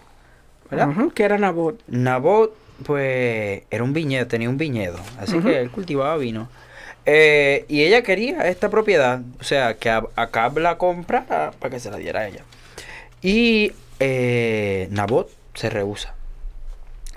[0.71, 0.89] ¿Verdad?
[0.89, 1.81] Ujú, que era Nabot.
[1.87, 2.53] Nabot,
[2.85, 6.49] pues, era un viñedo, tenía un viñedo, así que él cultivaba vino.
[7.07, 11.79] Eh, y ella quería esta propiedad, o sea, que Ab- Acab la comprara para que
[11.81, 12.43] se la diera a ella.
[13.23, 16.15] Y eh, Nabot se rehúsa.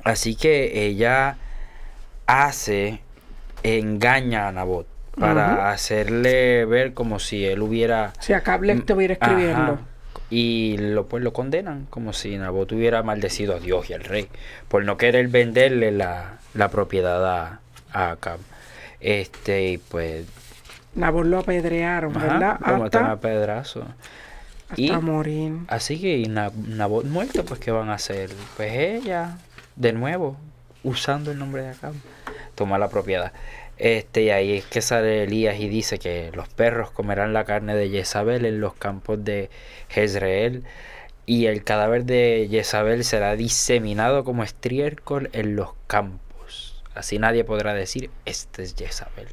[0.04, 1.38] Así que ella
[2.26, 3.02] hace,
[3.64, 4.88] engaña a Nabot
[5.20, 9.74] para hacerle ver como si él hubiera Si acá estuviera escribiendo.
[9.74, 9.80] Ajá.
[10.32, 14.28] Y lo, pues lo condenan como si Nabot hubiera maldecido a Dios y al rey
[14.68, 17.60] por no querer venderle la, la propiedad a,
[17.92, 18.40] a Acab.
[19.00, 20.26] Este, y pues,
[20.96, 22.60] Nabot lo apedrearon, ajá, ¿verdad?
[22.64, 23.86] como están Hasta, a pedazo.
[24.70, 25.54] Hasta y- morir.
[25.68, 28.30] Así que y Na- Nabot muerto, pues, ¿qué van a hacer?
[28.58, 29.38] Pues ella,
[29.76, 30.38] de nuevo,
[30.84, 31.94] usando el nombre de Acab,
[32.56, 33.32] toma la propiedad.
[33.78, 37.76] Este, y ahí es que sale Elías y dice que los perros comerán la carne
[37.76, 39.50] de Jezabel en los campos de
[39.88, 40.64] Jezreel.
[41.26, 46.84] Y el cadáver de Jezabel será diseminado como estiércol en los campos.
[46.96, 49.28] Así nadie podrá decir, este es Jezabel.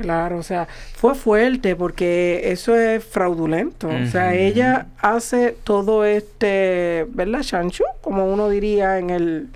[0.00, 3.88] Claro, o sea, fue fuerte porque eso es fraudulento.
[3.88, 7.84] O sea, ella hace todo este, ¿verdad, Chancho?
[8.00, 9.48] Como uno diría en el,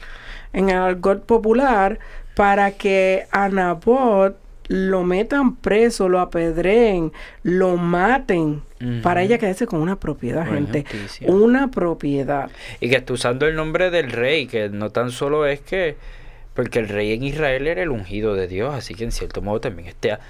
[0.52, 1.98] en el argot popular,
[2.34, 4.36] para que a Nabot
[4.68, 8.62] lo metan preso, lo apedreen, lo maten,
[9.02, 10.84] para ella quedarse con una propiedad, Una gente.
[11.26, 12.50] Una propiedad.
[12.80, 15.96] Y que está usando el nombre del rey, que no tan solo es que,
[16.54, 19.60] porque el rey en Israel era el ungido de Dios, así que en cierto modo
[19.60, 20.20] también está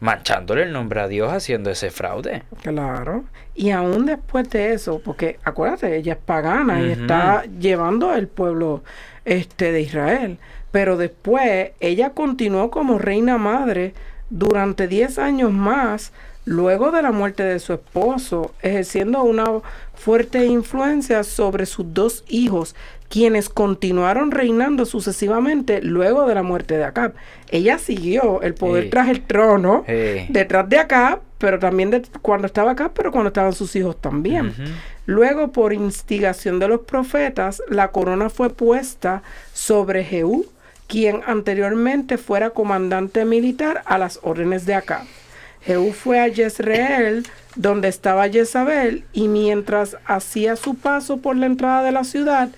[0.00, 2.42] manchándole el nombre a Dios haciendo ese fraude.
[2.62, 3.24] Claro.
[3.54, 8.82] Y aún después de eso, porque acuérdate, ella es pagana y está llevando al pueblo
[9.24, 10.38] este de Israel.
[10.70, 13.94] Pero después ella continuó como reina madre
[14.30, 16.12] durante 10 años más,
[16.44, 19.46] luego de la muerte de su esposo, ejerciendo una
[19.98, 22.74] fuerte influencia sobre sus dos hijos,
[23.08, 27.14] quienes continuaron reinando sucesivamente luego de la muerte de Acab.
[27.50, 29.84] Ella siguió el poder tras el trono
[30.28, 34.54] detrás de acá, pero también de, cuando estaba acá, pero cuando estaban sus hijos también.
[35.06, 40.46] Luego, por instigación de los profetas, la corona fue puesta sobre Jehú,
[40.86, 45.04] quien anteriormente fuera comandante militar a las órdenes de acá.
[45.68, 51.82] Jehú fue a Jezreel, donde estaba Jezabel, y mientras hacía su paso por la entrada
[51.82, 52.48] de la ciudad,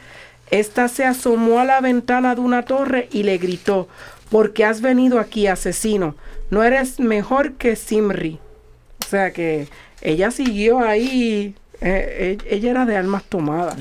[0.53, 3.89] ésta se asomó a la ventana de una torre y le gritó,
[4.31, 6.15] ¿por qué has venido aquí, asesino?
[6.51, 8.39] No eres mejor que Simri.
[9.05, 9.67] O sea que
[10.03, 13.75] ella siguió ahí, eh, e- ella era de almas tomadas.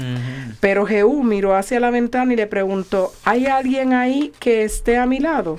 [0.60, 5.06] Pero Jehú miró hacia la ventana y le preguntó, ¿hay alguien ahí que esté a
[5.06, 5.58] mi lado?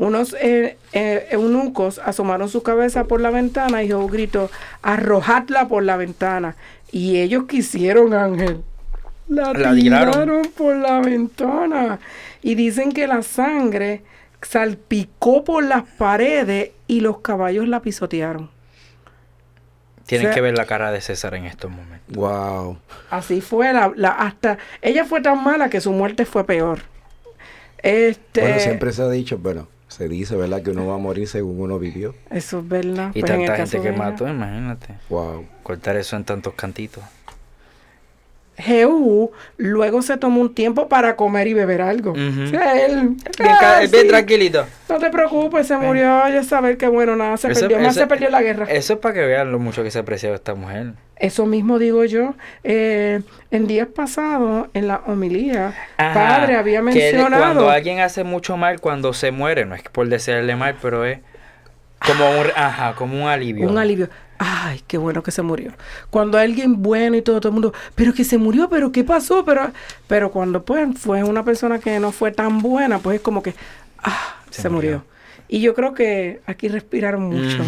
[0.00, 5.82] Unos eh, eh, eunucos asomaron su cabeza por la ventana y Jehú gritó, arrojadla por
[5.82, 6.56] la ventana.
[6.90, 8.62] Y ellos quisieron, Ángel.
[9.28, 10.10] La, La tiraron.
[10.12, 11.98] tiraron por la ventana.
[12.40, 14.02] Y dicen que la sangre
[14.40, 18.48] salpicó por las paredes y los caballos la pisotearon.
[20.06, 22.16] Tienen O sea- que ver la cara de César en estos momentos.
[22.16, 22.78] Wow.
[23.10, 26.80] Así fue la, la- hasta ella fue tan mala que su muerte fue peor.
[27.82, 29.68] Este Bueno, siempre se ha dicho, bueno,
[30.00, 30.62] se dice, ¿verdad?
[30.62, 32.14] Que uno va a morir según uno vivió.
[32.30, 33.10] eso es verdad.
[33.14, 34.94] Y Pues en el tanta caso gente que mató, imagínate.
[35.10, 35.44] Wow.
[35.62, 37.04] Cortar eso en tantos cantitos.
[38.60, 42.12] Jehú luego se tomó un tiempo para comer y beber algo.
[42.12, 44.66] O sea, él, Bien, ah, ca- bien sí, tranquilito.
[44.88, 48.00] No te preocupes, se murió, ya saber que bueno, nada, se Eso- perdió, más eso-
[48.00, 48.66] se perdió la guerra.
[48.68, 50.92] Eso es para que vean lo mucho que se aprecia esta mujer.
[51.16, 52.34] Eso mismo digo yo.
[52.64, 53.20] Eh,
[53.50, 57.42] en días pasados, en la homilía, Ajá, padre había que mencionado.
[57.42, 61.18] cuando alguien hace mucho mal cuando se muere, no es por desearle mal, pero es
[62.06, 63.68] como un, ajá, como un alivio.
[63.68, 64.08] Un alivio.
[64.42, 65.72] Ay, qué bueno que se murió.
[66.08, 69.44] Cuando alguien bueno y todo, todo el mundo, pero que se murió, pero qué pasó,
[69.44, 69.70] pero,
[70.06, 73.54] pero cuando pues fue una persona que no fue tan buena, pues es como que,
[73.98, 74.90] ah, se, Se murió.
[75.00, 75.04] murió.
[75.46, 77.58] Y yo creo que aquí respiraron mucho.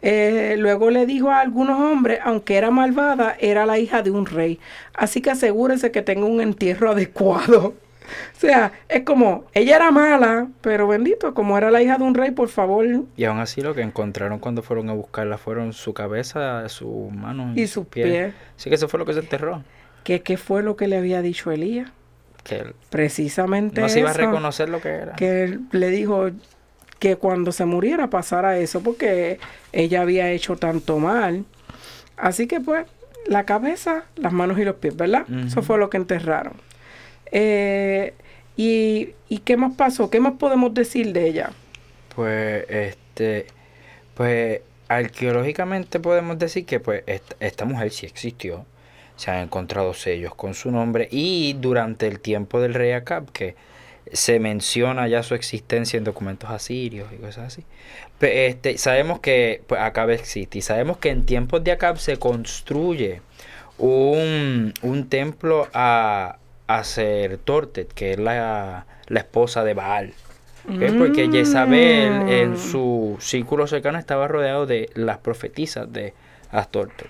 [0.00, 4.24] Eh, luego le dijo a algunos hombres, aunque era malvada, era la hija de un
[4.24, 4.60] rey.
[4.94, 7.74] Así que asegúrese que tenga un entierro adecuado.
[8.36, 12.14] O sea, es como, ella era mala, pero bendito, como era la hija de un
[12.14, 12.84] rey, por favor,
[13.16, 17.56] Y aún así lo que encontraron cuando fueron a buscarla fueron su cabeza, sus manos
[17.56, 18.34] Y sus pies.
[18.56, 19.62] Así que eso fue lo que se enterró.
[20.04, 21.90] que qué fue lo que le había dicho Elías.
[22.44, 25.14] Que él Precisamente no se iba a reconocer lo que era.
[25.16, 26.30] que él le dijo
[26.98, 29.38] que cuando se muriera pasara eso porque
[29.72, 31.44] ella había hecho tanto mal.
[32.16, 32.86] Así que pues
[33.26, 35.26] la cabeza, las manos y los pies, ¿verdad?
[35.46, 36.54] Eso fue lo que enterraron.
[37.32, 38.14] Eh,
[38.56, 40.10] y, ¿Y qué más pasó?
[40.10, 41.50] ¿Qué más podemos decir de ella?
[42.14, 43.46] Pues, este,
[44.14, 48.64] pues, arqueológicamente podemos decir que, pues, esta, mujer sí existió.
[49.16, 53.56] Se han encontrado sellos con su nombre y durante el tiempo del rey Acab, que
[54.12, 57.64] se menciona ya su existencia en documentos asirios y cosas así.
[58.20, 63.20] Este, sabemos que pues, Acab existe y sabemos que en tiempos de Acab se construye
[63.76, 66.82] un, un templo a, a
[67.44, 70.12] Tortet, que es la, la esposa de Baal.
[70.98, 72.56] Porque Jezabel en Mm.
[72.58, 76.12] su círculo cercano estaba rodeado de las profetisas de
[76.50, 77.08] Astortet,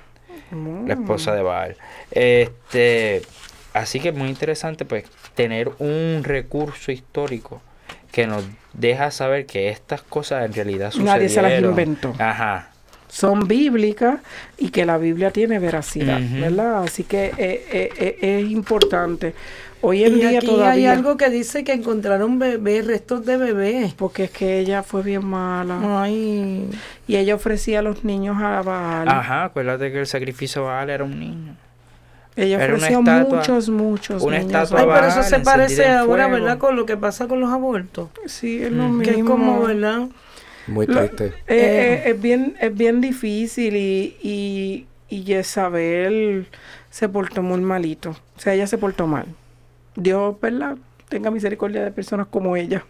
[0.87, 1.77] la esposa de Baal.
[2.13, 3.23] Este,
[3.75, 7.61] así que es muy interesante pues tener un recurso histórico
[8.13, 8.45] que nos
[8.75, 11.15] deja saber que estas cosas en realidad sucedieron.
[11.17, 12.15] Nadie se las inventó.
[12.19, 12.71] Ajá.
[13.19, 14.21] Son bíblicas
[14.59, 16.21] y que la Biblia tiene veracidad.
[16.41, 16.85] ¿verdad?
[16.85, 19.35] Así que eh, eh, eh, es importante.
[19.81, 20.71] Hoy en y día aquí todavía...
[20.73, 23.93] hay algo que dice que encontraron bebés, restos de bebés.
[23.95, 26.03] Porque es que ella fue bien mala.
[26.03, 26.69] Ay,
[27.09, 29.09] Y ella ofrecía a los niños a Baal.
[29.09, 31.57] Ajá, acuérdate que el sacrificio de Baal era un niño.
[32.37, 34.53] Ella Era una ofreció estatua- muchos, muchos una niños.
[34.63, 36.29] estatua a Ay, Baal pero eso se parece ahora.
[36.29, 36.59] ¿verdad?
[36.59, 38.11] Con lo que pasa con los abortos.
[38.27, 38.99] Sí, es lo Mm.
[38.99, 39.13] mismo.
[39.15, 40.03] Que es como, ¿verdad?
[40.69, 41.27] Muy Lo- triste.
[41.27, 46.47] Eh, eh, es bien es bien difícil y, y, y Jezabel
[46.91, 48.11] se portó muy malito.
[48.37, 49.27] O sea, ella se portó mal.
[49.97, 50.77] Dios, ¿verdad?
[51.09, 52.85] Tenga misericordia de personas como ella.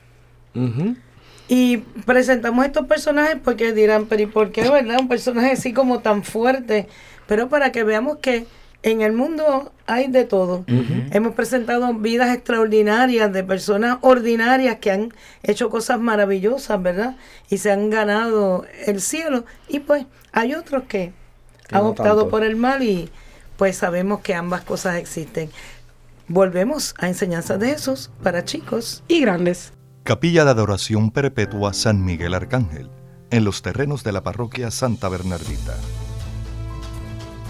[1.49, 4.99] Y presentamos estos personajes porque dirán, pero ¿y por qué, verdad?
[5.01, 6.89] Un personaje así como tan fuerte.
[7.27, 8.45] Pero para que veamos que
[8.83, 10.65] en el mundo hay de todo.
[11.11, 15.13] Hemos presentado vidas extraordinarias de personas ordinarias que han
[15.43, 17.17] hecho cosas maravillosas, ¿verdad?
[17.51, 19.45] Y se han ganado el cielo.
[19.69, 21.13] Y pues hay otros que
[21.69, 22.31] Que han no optado tanto.
[22.31, 23.11] por el mal y
[23.57, 25.51] pues sabemos que ambas cosas existen.
[26.29, 29.03] Volvemos a Enseñanzas de Jesús para chicos.
[29.09, 29.73] Y grandes.
[30.05, 32.91] Capilla de Adoración Perpetua San Miguel Arcángel,
[33.31, 35.75] en los terrenos de la parroquia Santa Bernardita.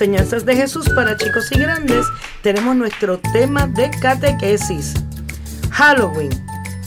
[0.00, 2.06] Enseñanzas de Jesús para chicos y grandes
[2.42, 4.94] tenemos nuestro tema de catequesis.
[5.70, 6.30] Halloween.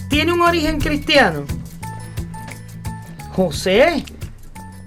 [0.10, 1.44] ¿Tiene un origen cristiano?
[3.34, 4.04] José,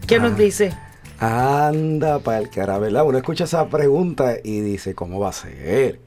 [0.09, 0.35] ¿qué nos Ah.
[0.35, 0.75] dice?
[1.21, 3.05] Anda para el cara, ¿verdad?
[3.07, 6.01] Uno escucha esa pregunta y dice, ¿cómo va a ser?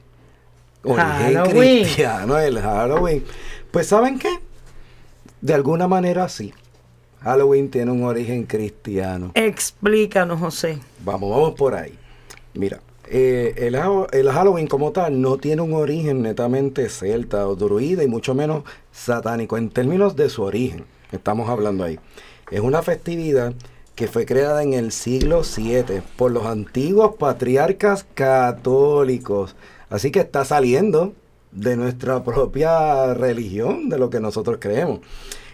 [0.84, 1.06] Origen
[1.36, 1.84] Halloween.
[1.84, 3.24] cristiano, el Halloween.
[3.70, 4.28] Pues ¿saben qué?
[5.40, 6.52] De alguna manera sí.
[7.22, 9.30] Halloween tiene un origen cristiano.
[9.34, 10.78] Explícanos, José.
[11.02, 11.98] Vamos, vamos por ahí.
[12.54, 13.74] Mira, eh, el,
[14.12, 18.64] el Halloween como tal no tiene un origen netamente celta o druida y mucho menos
[18.92, 20.84] satánico en términos de su origen.
[21.12, 21.98] Estamos hablando ahí.
[22.50, 23.54] Es una festividad
[23.94, 29.54] que fue creada en el siglo VII por los antiguos patriarcas católicos.
[29.88, 31.12] Así que está saliendo
[31.52, 35.00] de nuestra propia religión, de lo que nosotros creemos.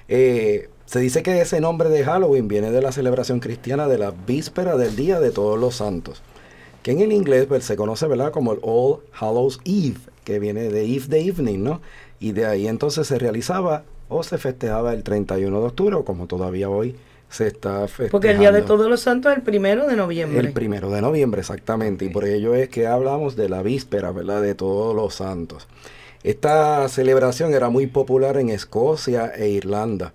[0.09, 4.13] Eh, se dice que ese nombre de Halloween viene de la celebración cristiana de la
[4.13, 6.23] víspera del Día de Todos los Santos,
[6.87, 8.31] que en el inglés pues, se conoce ¿verdad?
[8.31, 11.81] como el All Hallows Eve, que viene de Eve de Evening, ¿no?
[12.21, 16.29] Y de ahí entonces se realizaba o se festejaba el 31 de octubre, o como
[16.29, 16.95] todavía hoy
[17.29, 18.13] se está festejando.
[18.13, 20.39] Porque el Día de Todos los Santos es el primero de noviembre.
[20.39, 22.05] El primero de noviembre, exactamente.
[22.05, 24.41] Y por ello es que hablamos de la víspera, ¿verdad?
[24.41, 25.67] De todos los santos.
[26.23, 30.13] Esta celebración era muy popular en Escocia e Irlanda,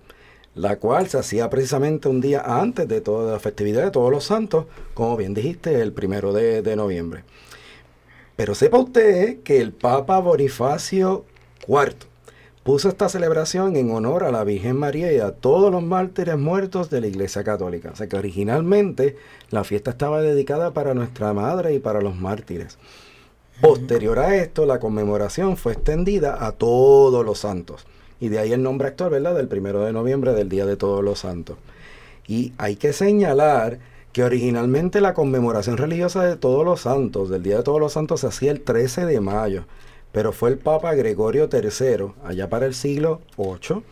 [0.54, 4.24] la cual se hacía precisamente un día antes de toda la festividad de todos los
[4.24, 7.24] santos, como bien dijiste, el primero de, de noviembre.
[8.36, 11.24] Pero sepa usted que el Papa Bonifacio
[11.66, 12.12] IV
[12.62, 16.90] puso esta celebración en honor a la Virgen María y a todos los mártires muertos
[16.90, 17.90] de la Iglesia Católica.
[17.92, 19.16] O sea que originalmente
[19.50, 22.78] la fiesta estaba dedicada para nuestra Madre y para los mártires.
[23.60, 27.86] Posterior a esto, la conmemoración fue extendida a todos los santos.
[28.22, 29.34] Y de ahí el nombre actual, ¿verdad?
[29.34, 31.56] Del primero de noviembre, del Día de Todos los Santos.
[32.28, 33.80] Y hay que señalar
[34.12, 38.20] que originalmente la conmemoración religiosa de todos los santos, del Día de Todos los Santos,
[38.20, 39.64] se hacía el 13 de mayo.
[40.12, 43.82] Pero fue el Papa Gregorio III, allá para el siglo VIII,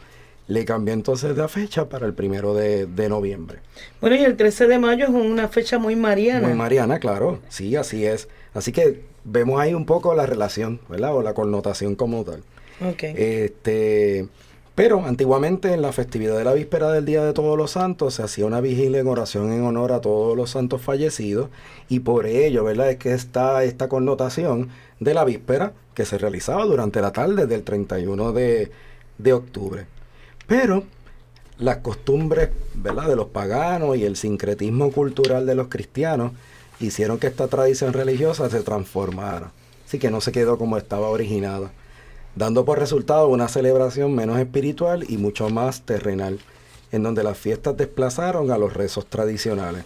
[0.47, 3.59] le cambió entonces la fecha para el primero de, de noviembre.
[4.01, 6.47] Bueno, y el 13 de mayo es una fecha muy mariana.
[6.47, 8.29] Muy Mariana, claro, sí, así es.
[8.55, 11.17] Así que vemos ahí un poco la relación, ¿verdad?
[11.17, 12.45] O la connotación como tal.
[12.81, 14.29] Este,
[14.75, 18.23] pero antiguamente en la festividad de la víspera del Día de Todos los Santos se
[18.23, 21.51] hacía una vigilia en oración en honor a todos los santos fallecidos
[21.89, 22.91] y por ello, ¿verdad?
[22.91, 27.63] Es que está esta connotación de la víspera que se realizaba durante la tarde del
[27.63, 28.71] 31 de,
[29.19, 29.85] de octubre.
[30.47, 30.85] Pero
[31.59, 33.09] las costumbres, ¿verdad?
[33.09, 36.33] De los paganos y el sincretismo cultural de los cristianos
[36.81, 39.53] hicieron que esta tradición religiosa se transformara.
[39.87, 41.71] Así que no se quedó como estaba originada
[42.35, 46.39] dando por resultado una celebración menos espiritual y mucho más terrenal,
[46.93, 49.85] en donde las fiestas desplazaron a los rezos tradicionales.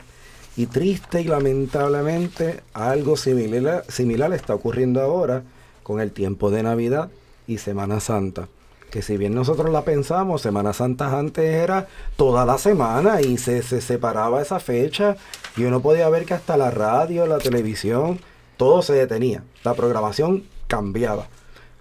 [0.57, 5.43] Y triste y lamentablemente algo similar, similar está ocurriendo ahora
[5.83, 7.11] con el tiempo de Navidad
[7.47, 8.49] y Semana Santa.
[8.91, 13.65] Que si bien nosotros la pensamos, Semana Santa antes era toda la semana y se,
[13.65, 15.17] se separaba esa fecha
[15.57, 18.21] y uno podía ver que hasta la radio, la televisión,
[18.57, 19.43] todo se detenía.
[19.65, 21.27] La programación cambiaba.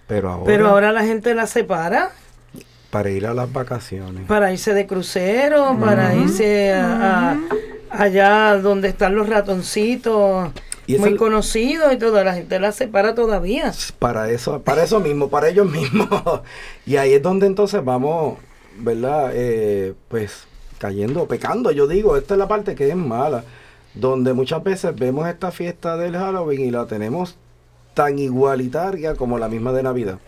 [0.07, 2.11] Pero ahora, Pero ahora la gente la separa
[2.91, 4.25] para ir a las vacaciones.
[4.27, 7.39] para irse de crucero, para irse a, a-
[7.89, 10.51] allá donde están los ratoncitos
[10.85, 13.71] Y muy conocidos y toda la gente la separa todavía.
[13.99, 16.09] Para eso, para eso mismo, para ellos mismos.
[16.85, 18.37] y ahí es donde entonces vamos,
[18.77, 19.31] ¿verdad?
[19.33, 20.43] Eh, pues
[20.77, 23.43] cayendo, pecando, yo digo, esta es la parte que es mala,
[23.93, 27.37] donde muchas veces vemos esta fiesta del Halloween y la tenemos
[27.93, 30.19] tan igualitaria como la misma de Navidad.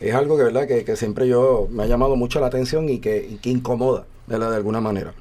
[0.00, 0.66] Es algo que, ¿verdad?
[0.66, 4.06] que, que siempre yo me ha llamado mucho la atención y que, que incomoda.
[4.26, 5.14] De alguna manera.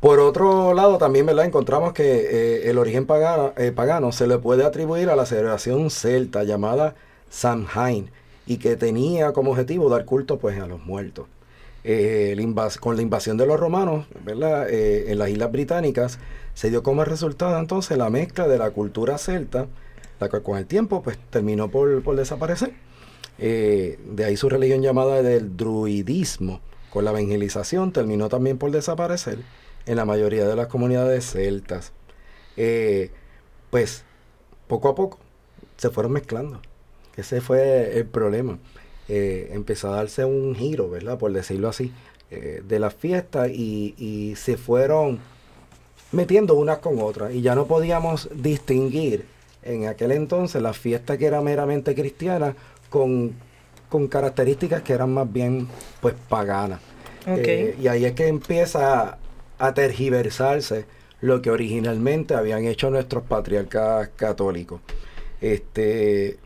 [0.00, 1.46] Por otro lado, también ¿verdad?
[1.46, 5.90] encontramos que eh, el origen pagano, eh, pagano se le puede atribuir a la celebración
[5.90, 6.94] celta llamada
[7.30, 8.10] Samhain
[8.46, 11.26] y que tenía como objetivo dar culto pues, a los muertos.
[11.84, 12.36] Eh,
[12.80, 16.18] con la invasión de los romanos en las islas británicas
[16.52, 19.68] se dio como resultado entonces la mezcla de la cultura celta,
[20.18, 22.72] con el tiempo pues, terminó por, por desaparecer.
[23.38, 26.60] Eh, de ahí su religión llamada del druidismo,
[26.90, 29.38] con la evangelización terminó también por desaparecer
[29.86, 31.92] en la mayoría de las comunidades celtas.
[32.56, 33.12] Eh,
[33.70, 34.04] pues
[34.66, 35.18] poco a poco
[35.76, 36.60] se fueron mezclando.
[37.16, 38.58] Ese fue el problema.
[39.08, 41.18] Eh, empezó a darse un giro, ¿verdad?
[41.18, 41.92] Por decirlo así,
[42.30, 45.18] de las fiestas y, y se fueron
[46.12, 49.24] metiendo unas con otras y ya no podíamos distinguir
[49.62, 52.54] en aquel entonces la fiesta que era meramente cristiana
[52.90, 53.32] con,
[53.88, 55.68] con características que eran más bien
[56.00, 56.80] pues paganas.
[57.26, 59.18] Eh, y ahí es que empieza a,
[59.58, 60.86] a tergiversarse
[61.20, 64.80] lo que originalmente habían hecho nuestros patriarcas católicos.
[65.40, 66.38] Este,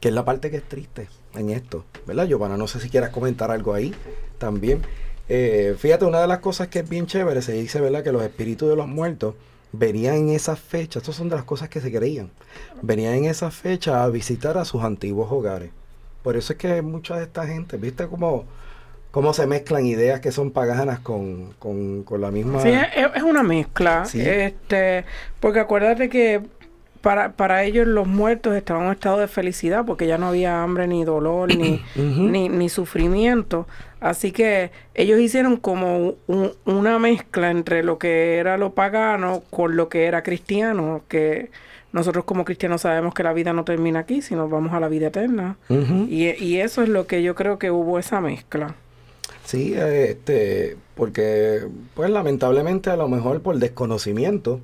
[0.00, 2.56] que es la parte que es triste en esto, ¿verdad, Giovanna?
[2.56, 3.94] No sé si quieras comentar algo ahí
[4.38, 4.82] también.
[5.28, 8.22] Eh, fíjate, una de las cosas que es bien chévere, se dice, ¿verdad?, que los
[8.22, 9.34] espíritus de los muertos
[9.72, 12.30] venían en esas fechas, estas son de las cosas que se creían,
[12.82, 15.70] venían en esas fechas a visitar a sus antiguos hogares.
[16.22, 18.44] Por eso es que mucha de esta gente, ¿viste cómo,
[19.10, 22.60] cómo se mezclan ideas que son paganas con, con, con la misma...
[22.62, 24.04] Sí, es, una mezcla.
[24.12, 25.04] Este,
[25.40, 26.42] porque acuérdate que
[27.00, 30.62] para, para ellos los muertos estaban en un estado de felicidad porque ya no había
[30.62, 33.66] hambre ni dolor ni, ni, ni, sufrimiento.
[34.02, 36.16] Así que ellos hicieron como
[36.64, 41.50] una mezcla entre lo que era lo pagano con lo que era cristiano, que
[41.92, 45.06] nosotros como cristianos sabemos que la vida no termina aquí, sino vamos a la vida
[45.06, 45.56] eterna.
[45.68, 48.74] y, y, eso es lo que yo creo que hubo esa mezcla.
[49.44, 51.60] Sí, este, porque
[51.94, 54.58] pues lamentablemente a lo mejor por desconocimiento,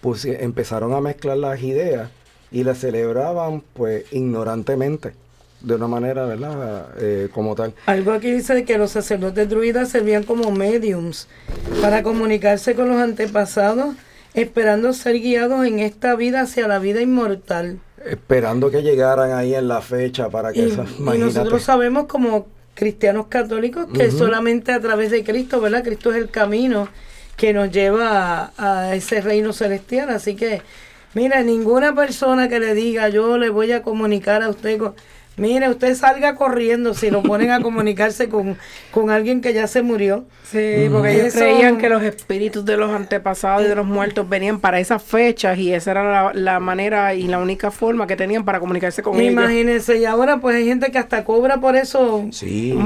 [0.00, 2.10] pues empezaron a mezclar las ideas
[2.50, 5.12] y las celebraban pues ignorantemente
[5.60, 6.88] de una manera, ¿verdad?
[6.98, 7.74] Eh, como tal.
[7.86, 11.28] Algo aquí dice que los sacerdotes druidas servían como mediums
[11.80, 13.94] para comunicarse con los antepasados
[14.34, 17.80] esperando ser guiados en esta vida hacia la vida inmortal.
[18.04, 20.60] Esperando que llegaran ahí en la fecha para que...
[20.60, 25.82] Y, y nosotros sabemos como cristianos católicos que solamente a través de Cristo, ¿verdad?
[25.84, 26.88] Cristo es el camino
[27.36, 30.10] que nos lleva a, a ese reino celestial.
[30.10, 30.62] Así que,
[31.14, 34.78] mira, ninguna persona que le diga yo le voy a comunicar a usted...
[34.78, 34.94] Con,
[35.40, 38.58] Mire, usted salga corriendo si lo ponen a comunicarse con,
[38.90, 40.26] con alguien que ya se murió.
[40.44, 44.60] Sí, porque ellos creían que los espíritus de los antepasados y de los muertos venían
[44.60, 48.60] para esas fechas y esa era la, manera y la única forma que tenían para
[48.60, 49.32] comunicarse con ellos.
[49.32, 52.28] Imagínense, y ahora pues hay gente que hasta cobra por eso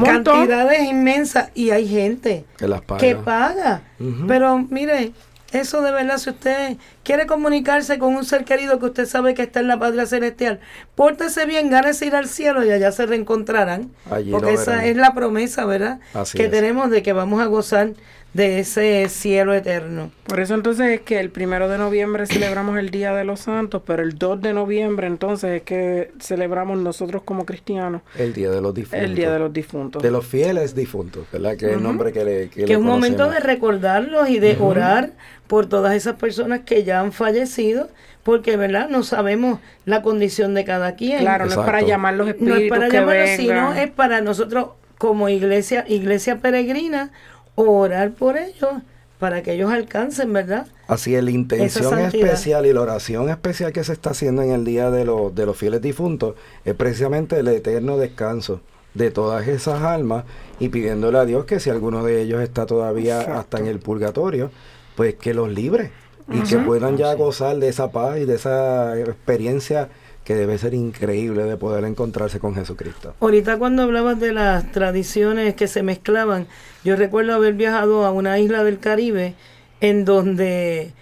[0.04, 3.00] cantidades inmensas y hay gente que, las paga.
[3.00, 3.82] que paga.
[4.28, 5.12] Pero mire,
[5.52, 9.42] eso de verdad, si usted quiere comunicarse con un ser querido que usted sabe que
[9.42, 10.58] está en la patria celestial,
[10.94, 13.90] pórtese bien, gánese ir al cielo y allá se reencontrarán.
[14.30, 16.00] porque esa es la promesa, ¿verdad?
[16.32, 17.92] que tenemos de que vamos a gozar
[18.34, 20.10] de ese cielo eterno.
[20.26, 23.82] Por eso entonces es que el primero de noviembre celebramos el Día de los Santos,
[23.86, 28.02] pero el 2 de noviembre entonces es que celebramos nosotros como cristianos.
[28.18, 29.04] El Día de los Difuntos.
[29.08, 30.02] El Día de los Difuntos.
[30.02, 31.56] De los fieles difuntos, ¿verdad?
[31.56, 35.12] Que es el nombre que le Que, es un momento de recordarlos y de orar
[35.46, 37.88] por todas esas personas que ya han fallecido,
[38.22, 38.88] porque, ¿verdad?
[38.88, 41.20] No sabemos la condición de cada quien.
[41.20, 44.68] Claro, no es para llamar los espíritus No es para llamarlos, sino es para nosotros
[44.98, 47.10] como iglesia, iglesia peregrina,
[47.54, 48.72] orar por ellos
[49.18, 50.66] para que ellos alcancen, ¿verdad?
[50.86, 54.64] Así es, la intención especial y la oración especial que se está haciendo en el
[54.64, 56.34] Día de, los, de los Fieles Difuntos
[56.64, 58.60] es precisamente el eterno descanso
[58.92, 60.24] de todas esas almas
[60.60, 64.50] y pidiéndole a Dios que si alguno de ellos está todavía hasta en el purgatorio,
[64.94, 65.90] pues que los libre
[66.28, 69.88] y que puedan ya gozar de esa paz y de esa experiencia
[70.24, 73.14] que debe ser increíble de poder encontrarse con Jesucristo.
[73.20, 76.46] Ahorita cuando hablabas de las tradiciones que se mezclaban,
[76.82, 79.34] yo recuerdo haber viajado a una isla del Caribe
[79.80, 80.92] en donde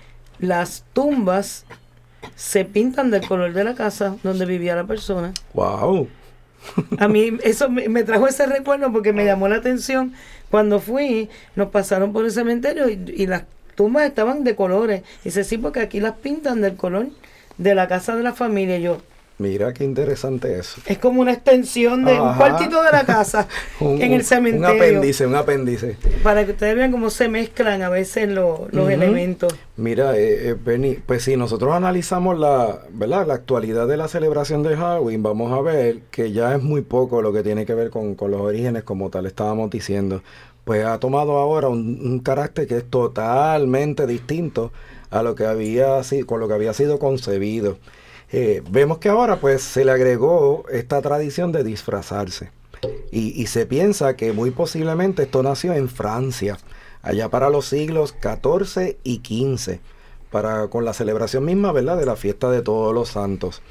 [0.41, 1.65] las tumbas
[2.35, 5.33] se pintan del color de la casa donde vivía la persona.
[5.55, 6.09] ¡Wow!
[6.99, 10.15] A mí eso me, trajo ese recuerdo porque me llamó la atención.
[10.51, 13.45] Cuando fui, nos pasaron por el cementerio y, y las
[13.75, 15.03] tumbas estaban de colores.
[15.21, 17.09] Y dice, sí, porque aquí las pintan del color
[17.59, 18.79] de la casa de la familia.
[18.79, 18.99] Y yo,
[19.43, 20.81] Mira qué interesante eso.
[20.87, 23.49] Es como una extensión de un cuartito de la casa
[23.81, 24.69] en el cementerio.
[24.69, 25.97] Un apéndice, un apéndice.
[26.23, 29.53] Para que ustedes vean cómo se mezclan a veces los elementos.
[29.77, 33.27] Mira, eh, eh, Benny, pues si nosotros analizamos la, ¿verdad?
[33.27, 37.21] la actualidad de la celebración de Halloween, vamos a ver que ya es muy poco
[37.21, 40.23] lo que tiene que ver con, los orígenes como tal estábamos diciendo.
[40.65, 44.73] Pues ha tomado ahora un, carácter que es totalmente distinto
[45.11, 47.79] a lo que había con lo que había sido concebido.
[48.31, 52.51] Eh, vemos que ahora pues se le agregó esta tradición de disfrazarse.
[53.13, 56.59] Y, se piensa que muy posiblemente esto nació en Francia,
[57.03, 59.79] allá para los siglos XIV y XV,
[60.33, 63.63] para, con la celebración misma, ¿verdad?, de la fiesta de todos los santos.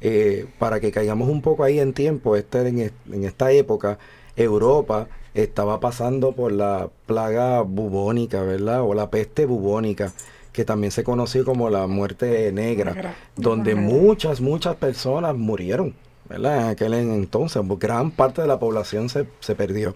[0.00, 3.98] Eh, para que caigamos un poco ahí en tiempo, este, en, en esta época,
[4.36, 8.82] Europa estaba pasando por la plaga bubónica, ¿verdad?
[8.82, 10.12] O la peste bubónica
[10.52, 15.94] que también se conoció como la muerte negra, donde muchas, muchas personas murieron,
[16.28, 16.62] ¿verdad?
[16.62, 19.94] En aquel entonces, gran parte de la población se, perdió.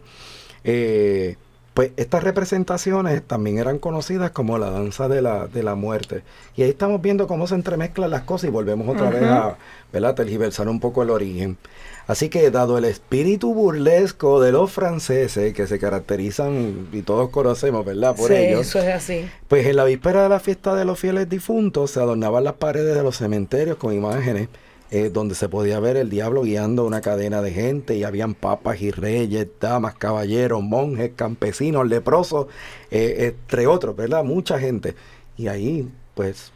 [0.63, 1.37] Eh,
[1.75, 6.23] pues estas representaciones también eran conocidas como la danza de la, de la muerte.
[6.55, 9.59] Y ahí estamos viendo cómo se entremezclan las cosas y volvemos otra vez a
[9.93, 10.15] ¿verdad?
[10.15, 11.59] tergiversar un poco el origen.
[12.07, 17.85] Así que dado el espíritu burlesco de los franceses, que se caracterizan y todos conocemos,
[17.85, 18.15] ¿verdad?
[18.15, 18.61] Por sí, ellos.
[18.67, 19.29] eso es así.
[19.49, 22.95] Pues en la víspera de la fiesta de los fieles difuntos se adornaban las paredes
[22.95, 24.49] de los cementerios con imágenes
[24.91, 28.81] eh, donde se podía ver el diablo guiando una cadena de gente y habían papas
[28.81, 32.47] y reyes, damas, caballeros, monjes, campesinos, leprosos,
[32.91, 34.23] eh, entre otros, ¿verdad?
[34.23, 34.95] Mucha gente.
[35.37, 36.53] Y ahí, pues,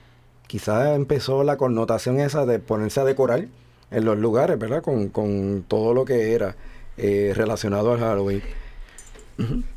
[0.46, 3.46] quizás empezó la connotación esa de ponerse a decorar
[3.90, 4.82] en los lugares, ¿verdad?
[4.82, 6.56] Con, con todo lo que era
[6.96, 8.42] eh, relacionado al Halloween.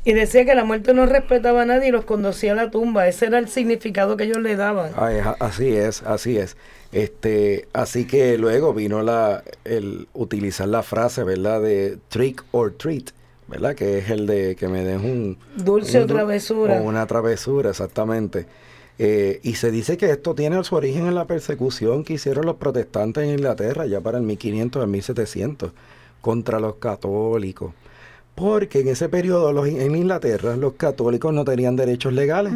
[0.04, 3.06] Y decía que la muerte no respetaba a nadie y los conducía a la tumba.
[3.06, 4.90] Ese era el significado que ellos le daban.
[4.96, 6.56] Ah, es- así es, así es.
[6.90, 11.62] Este, así que luego vino la el utilizar la frase, ¿verdad?
[11.62, 13.10] De trick or treat,
[13.46, 13.76] ¿verdad?
[13.76, 16.74] Que es el de que me den un Dulce o un travesura.
[16.74, 18.46] O una travesura, exactamente.
[18.98, 22.56] Eh, y se dice que esto tiene su origen en la persecución que hicieron los
[22.56, 25.72] protestantes en Inglaterra ya para el 1500 al 1700
[26.20, 27.72] contra los católicos.
[28.34, 32.52] Porque en ese periodo los- en Inglaterra los católicos no tenían derechos legales,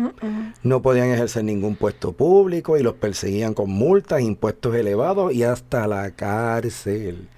[0.63, 5.87] no podían ejercer ningún puesto público y los perseguían con multas, impuestos elevados y hasta
[5.87, 7.29] la cárcel.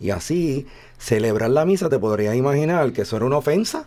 [0.00, 0.66] Y así,
[0.98, 3.86] celebrar la misa, te podrías imaginar que eso era una ofensa,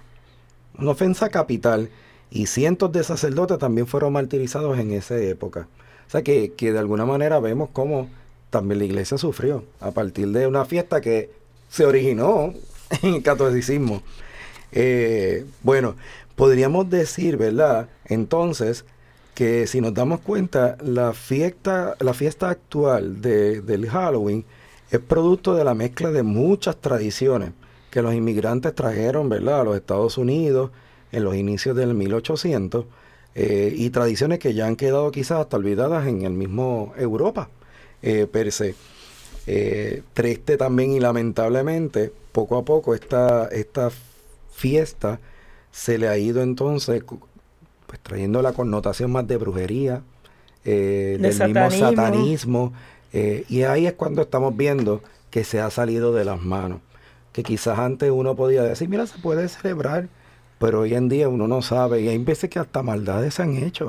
[0.77, 1.89] una ofensa capital.
[2.35, 5.69] Y cientos de sacerdotes también fueron martirizados en esa época.
[6.05, 8.09] O sea que, que de alguna manera vemos cómo
[8.49, 11.29] también la iglesia sufrió a partir de una fiesta que
[11.69, 12.53] se originó
[13.01, 14.03] en el catolicismo.
[14.73, 15.95] Eh, bueno,
[16.35, 17.87] podríamos decir, ¿verdad?
[18.05, 18.83] Entonces,
[19.33, 24.43] que si nos damos cuenta, la fiesta, la fiesta actual de- del Halloween
[24.91, 27.51] es producto de la mezcla de muchas tradiciones
[27.91, 30.71] que los inmigrantes trajeron, ¿verdad?, a los Estados Unidos
[31.15, 32.85] en los inicios del 1800
[33.35, 37.49] eh, y tradiciones que ya han quedado quizás hasta olvidadas en el mismo Europa
[38.01, 38.75] eh, per se.
[39.47, 43.91] Eh, triste también y lamentablemente, poco a poco esta, esta
[44.51, 45.19] fiesta
[45.71, 47.03] se le ha ido entonces
[47.85, 50.01] pues, trayendo la connotación más de brujería,
[50.63, 51.89] eh, De del mismo satanismo.
[51.89, 52.73] satanismo,
[53.13, 56.79] eh, y ahí es cuando estamos viendo que se ha salido de las manos.
[57.31, 60.07] Que quizás antes uno podía decir, mira, se puede celebrar,
[60.57, 63.57] pero hoy en día uno no sabe, y hay veces que hasta maldades se han
[63.57, 63.87] hecho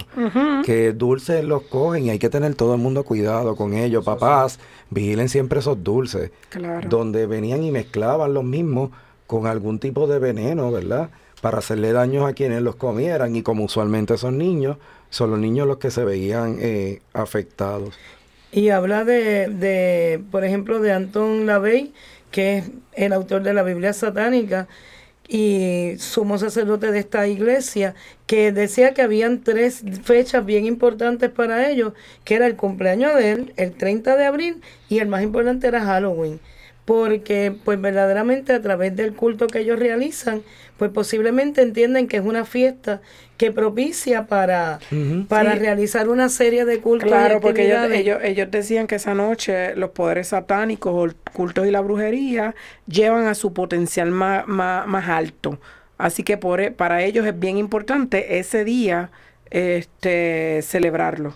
[0.65, 4.05] que dulces los cogen y hay que tener todo el mundo cuidado con ellos.
[4.05, 4.59] Papás,
[4.91, 6.33] vigilen siempre esos dulces.
[6.49, 6.89] Claro.
[6.89, 8.91] Donde venían y mezclaban los mismos
[9.27, 11.11] con algún tipo de veneno, ¿verdad?
[11.41, 13.37] Para hacerle daños a quienes los comieran.
[13.37, 14.77] Y como usualmente son niños,
[15.11, 17.95] son los niños los que se veían eh, afectados.
[18.51, 21.93] Y habla de, de, por ejemplo, de Anton LaVey,
[22.31, 24.67] que es el autor de la Biblia satánica
[25.29, 27.95] y sumo sacerdote de esta iglesia,
[28.27, 31.93] que decía que habían tres fechas bien importantes para ellos,
[32.25, 35.85] que era el cumpleaños de él, el 30 de abril, y el más importante era
[35.85, 36.41] Halloween.
[36.87, 40.41] Porque, pues verdaderamente a través del culto que ellos realizan,
[40.79, 43.01] pues posiblemente entienden que es una fiesta
[43.37, 44.79] que propicia para,
[45.29, 45.59] para Sí.
[45.59, 47.09] realizar una serie de cultos.
[47.09, 51.15] y Claro, porque ellos, ellos, ellos decían que esa noche los poderes satánicos o el
[51.35, 52.55] culto y la brujería
[52.87, 55.59] llevan a su potencial más, más, más alto.
[55.99, 59.11] Así que por, e- para ellos es bien importante ese día
[59.51, 61.35] este, celebrarlo.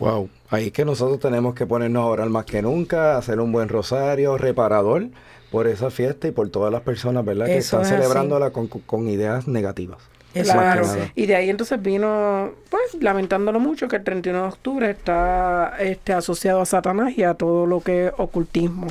[0.00, 3.52] Wow, ahí es que nosotros tenemos que ponernos a orar más que nunca, hacer un
[3.52, 5.06] buen rosario reparador
[5.52, 7.46] por esa fiesta y por todas las personas, ¿verdad?
[7.46, 9.98] Que están es celebrándola con, con ideas negativas.
[10.32, 10.86] Claro.
[11.16, 16.12] Y de ahí entonces vino, pues, lamentándolo mucho, que el 31 de octubre está este,
[16.12, 18.86] asociado a Satanás y a todo lo que es ocultismo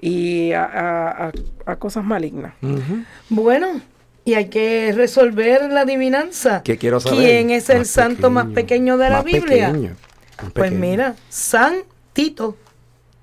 [0.00, 1.32] y a, a- a-
[1.66, 2.54] a cosas malignas.
[2.62, 3.04] Ujú.
[3.28, 3.82] Bueno,
[4.24, 6.62] y hay que resolver la adivinanza.
[6.62, 7.18] ¿Qué quiero saber?
[7.18, 9.66] ¿Quién es el Más santo más pequeño de la más Biblia?
[9.68, 10.07] pequeño, más
[10.54, 11.82] Pues mira, San
[12.12, 12.56] Tito.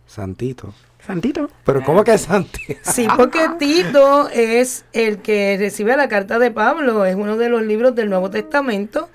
[0.07, 0.74] Santito.
[1.05, 1.49] Santito.
[1.63, 2.80] Pero ¿cómo que es Santito?
[2.84, 7.61] Sí, porque Tito es el que recibe la carta de Pablo, es uno de los
[7.63, 9.09] libros del Nuevo Testamento,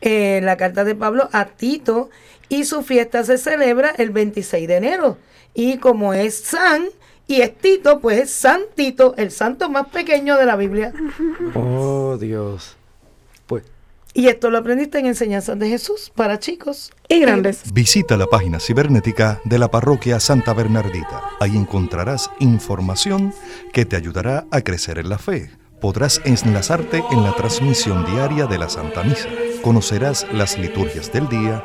[0.00, 2.10] eh, la carta de Pablo a Tito,
[2.48, 5.18] y su fiesta se celebra el 26 de enero.
[5.54, 6.84] Y como es San
[7.26, 10.92] y es Tito, pues es San Tito, el santo más pequeño de la Biblia.
[11.54, 12.76] Oh, Dios.
[14.16, 16.92] Y esto lo aprendiste en Enseñanzas de Jesús para chicos.
[17.08, 17.72] Y grandes.
[17.72, 21.20] Visita la página cibernética de la parroquia Santa Bernardita.
[21.40, 23.34] Ahí encontrarás información
[23.72, 25.50] que te ayudará a crecer en la fe.
[25.80, 29.28] Podrás enlazarte en la transmisión diaria de la Santa Misa.
[29.62, 31.64] Conocerás las liturgias del día,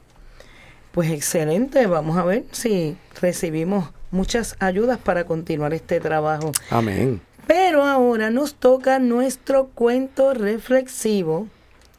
[0.92, 6.52] Pues excelente, vamos a ver si recibimos muchas ayudas para continuar este trabajo.
[6.70, 7.20] Amén.
[7.46, 11.48] Pero ahora nos toca nuestro cuento reflexivo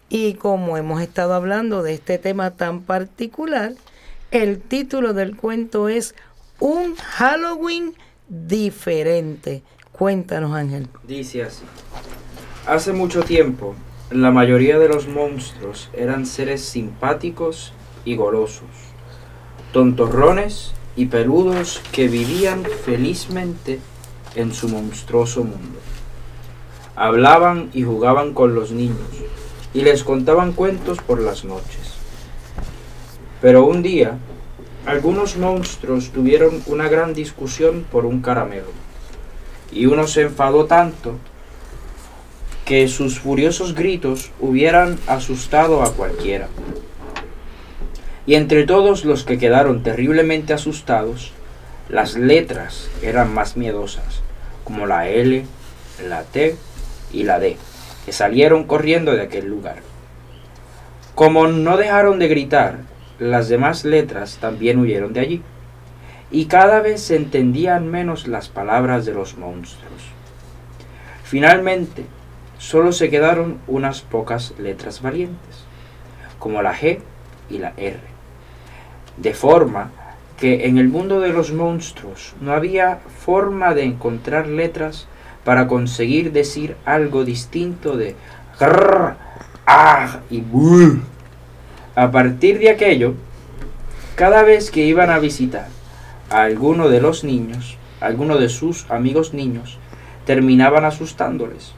[0.09, 3.73] y como hemos estado hablando de este tema tan particular,
[4.31, 6.15] el título del cuento es
[6.59, 7.93] Un Halloween
[8.27, 9.63] diferente.
[9.91, 10.87] Cuéntanos Ángel.
[11.07, 11.63] Dice así.
[12.67, 13.75] Hace mucho tiempo,
[14.09, 17.73] la mayoría de los monstruos eran seres simpáticos
[18.03, 18.69] y golosos,
[19.71, 23.79] tontorrones y peludos que vivían felizmente
[24.35, 25.79] en su monstruoso mundo.
[26.95, 29.09] Hablaban y jugaban con los niños
[29.73, 31.95] y les contaban cuentos por las noches.
[33.41, 34.17] Pero un día,
[34.85, 38.67] algunos monstruos tuvieron una gran discusión por un caramelo
[39.71, 41.15] y uno se enfadó tanto
[42.65, 46.47] que sus furiosos gritos hubieran asustado a cualquiera.
[48.25, 51.31] Y entre todos los que quedaron terriblemente asustados,
[51.89, 54.21] las letras eran más miedosas,
[54.65, 55.45] como la L,
[56.09, 56.57] la T
[57.13, 57.55] y la D,
[58.05, 59.77] que salieron corriendo de aquel lugar.
[61.13, 62.79] Como no dejaron de gritar,
[63.19, 65.41] las demás letras también huyeron de allí,
[66.31, 70.01] y cada vez se entendían menos las palabras de los monstruos.
[71.23, 72.05] Finalmente,
[72.57, 75.63] solo se quedaron unas pocas letras valientes,
[76.39, 76.99] como la G
[77.49, 77.99] y la R,
[79.17, 79.91] de forma
[80.37, 85.07] que en el mundo de los monstruos no había forma de encontrar letras
[85.43, 88.15] para conseguir decir algo distinto de
[88.59, 89.15] grrr,
[89.65, 91.03] ah y bull.
[91.95, 93.13] A partir de aquello,
[94.15, 95.67] cada vez que iban a visitar
[96.29, 99.77] a alguno de los niños, alguno de sus amigos niños,
[100.25, 101.73] terminaban asustándoles.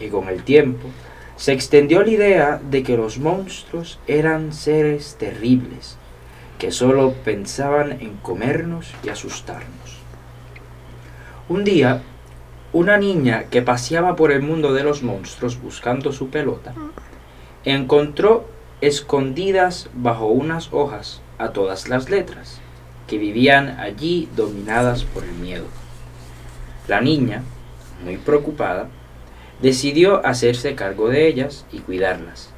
[0.00, 0.88] Y con el tiempo
[1.36, 5.98] se extendió la idea de que los monstruos eran seres terribles,
[6.64, 9.98] que solo pensaban en comernos y asustarnos.
[11.46, 12.00] Un día,
[12.72, 16.72] una niña que paseaba por el mundo de los monstruos buscando su pelota,
[17.66, 18.48] encontró
[18.80, 22.62] escondidas bajo unas hojas a todas las letras,
[23.08, 25.66] que vivían allí dominadas por el miedo.
[26.88, 27.42] La niña,
[28.02, 28.88] muy preocupada,
[29.60, 32.48] decidió hacerse cargo de ellas y cuidarlas,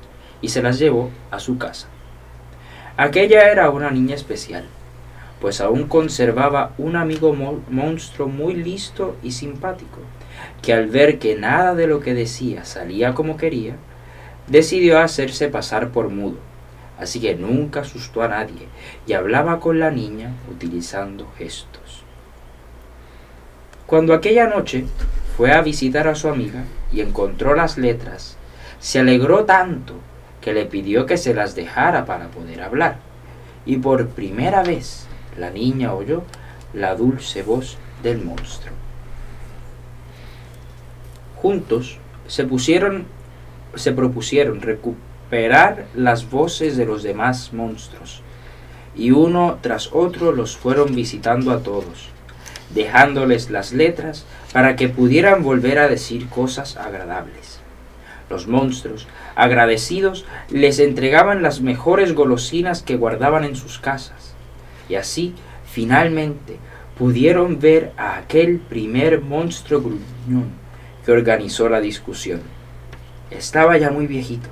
[0.42, 1.88] y se las llevó a su casa.
[2.98, 4.64] Aquella era una niña especial,
[5.38, 7.34] pues aún conservaba un amigo
[7.68, 9.98] monstruo muy listo y simpático,
[10.62, 13.76] que al ver que nada de lo que decía salía como quería,
[14.46, 16.38] decidió hacerse pasar por mudo,
[16.98, 18.66] así que nunca asustó a nadie
[19.06, 22.02] y hablaba con la niña utilizando gestos.
[23.86, 24.86] Cuando aquella noche
[25.36, 28.38] fue a visitar a su amiga y encontró las letras,
[28.80, 29.96] se alegró tanto
[30.46, 32.98] que le pidió que se las dejara para poder hablar.
[33.64, 36.22] Y por primera vez la niña oyó
[36.72, 38.72] la dulce voz del monstruo.
[41.42, 43.06] Juntos se pusieron
[43.74, 48.22] se propusieron recuperar las voces de los demás monstruos,
[48.94, 52.08] y uno tras otro los fueron visitando a todos,
[52.72, 57.58] dejándoles las letras para que pudieran volver a decir cosas agradables.
[58.30, 59.06] Los monstruos,
[59.36, 64.34] agradecidos, les entregaban las mejores golosinas que guardaban en sus casas.
[64.88, 65.34] Y así,
[65.64, 66.56] finalmente,
[66.98, 70.50] pudieron ver a aquel primer monstruo gruñón
[71.04, 72.40] que organizó la discusión.
[73.30, 74.48] Estaba ya muy viejito,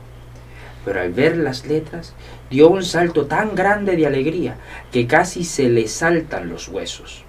[0.85, 2.15] pero al ver las letras
[2.51, 4.59] dio un salto tan grande de alegría
[4.93, 7.25] que casi se le saltan los huesos.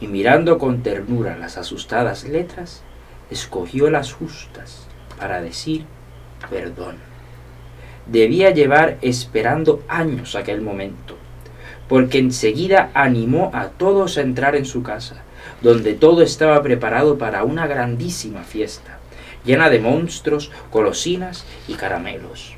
[0.00, 2.82] Y mirando con ternura las asustadas letras,
[3.30, 4.86] escogió las justas
[5.18, 5.84] para decir
[6.48, 6.96] perdón.
[8.06, 11.16] Debía llevar esperando años aquel momento,
[11.88, 15.22] porque enseguida animó a todos a entrar en su casa,
[15.60, 18.98] donde todo estaba preparado para una grandísima fiesta,
[19.44, 22.54] llena de monstruos, golosinas y caramelos,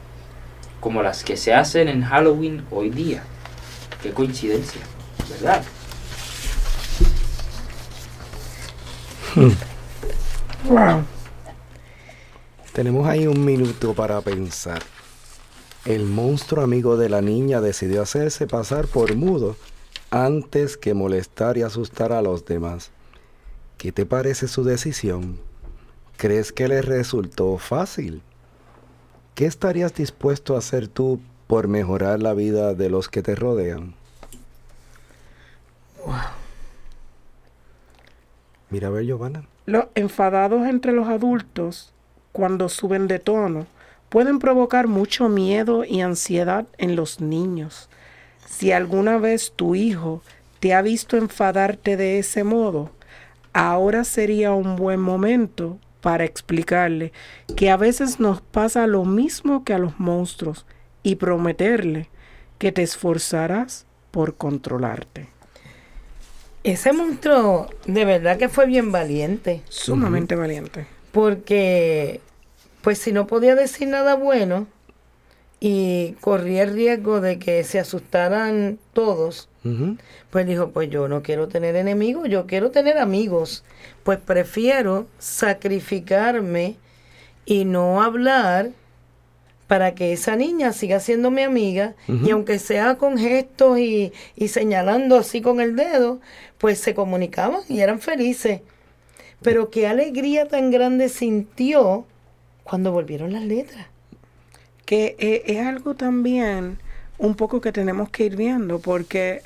[0.80, 3.22] como las que se hacen en Halloween hoy día.
[4.02, 4.80] Qué coincidencia,
[5.30, 5.62] ¿verdad?
[10.64, 11.04] Wow.
[12.72, 14.82] Tenemos ahí un minuto para pensar.
[15.84, 19.56] El monstruo amigo de la niña decidió hacerse pasar por mudo
[20.10, 22.90] antes que molestar y asustar a los demás.
[23.76, 25.38] ¿Qué te parece su decisión?
[26.16, 28.22] ¿Crees que le resultó fácil?
[29.34, 33.94] ¿Qué estarías dispuesto a hacer tú por mejorar la vida de los que te rodean?
[38.70, 39.44] Mira a ver, Giovanna.
[39.66, 41.91] Los enfadados entre los adultos,
[42.32, 43.66] cuando suben de tono,
[44.08, 47.88] pueden provocar mucho miedo y ansiedad en los niños.
[48.46, 50.22] Si alguna vez tu hijo
[50.60, 52.90] te ha visto enfadarte de ese modo,
[53.52, 57.12] ahora sería un buen momento para explicarle
[57.56, 60.66] que a veces nos pasa lo mismo que a los monstruos
[61.02, 62.08] y prometerle
[62.58, 65.28] que te esforzarás por controlarte.
[66.64, 69.62] Ese monstruo de verdad que fue bien valiente.
[69.68, 70.86] Sumamente valiente.
[71.12, 72.20] Porque,
[72.82, 74.66] pues si no podía decir nada bueno
[75.60, 79.48] y corría el riesgo de que se asustaran todos,
[80.30, 83.62] pues dijo, pues yo no quiero tener enemigos, yo quiero tener amigos.
[84.02, 86.76] Pues prefiero sacrificarme
[87.44, 88.70] y no hablar
[89.68, 91.94] para que esa niña siga siendo mi amiga
[92.24, 96.20] y aunque sea con gestos y, y señalando así con el dedo,
[96.58, 98.62] pues se comunicaban y eran felices.
[99.42, 102.06] Pero qué alegría tan grande sintió
[102.64, 103.86] cuando volvieron las letras.
[104.84, 106.78] que eh, es algo también
[107.18, 109.42] un poco que tenemos que ir viendo, porque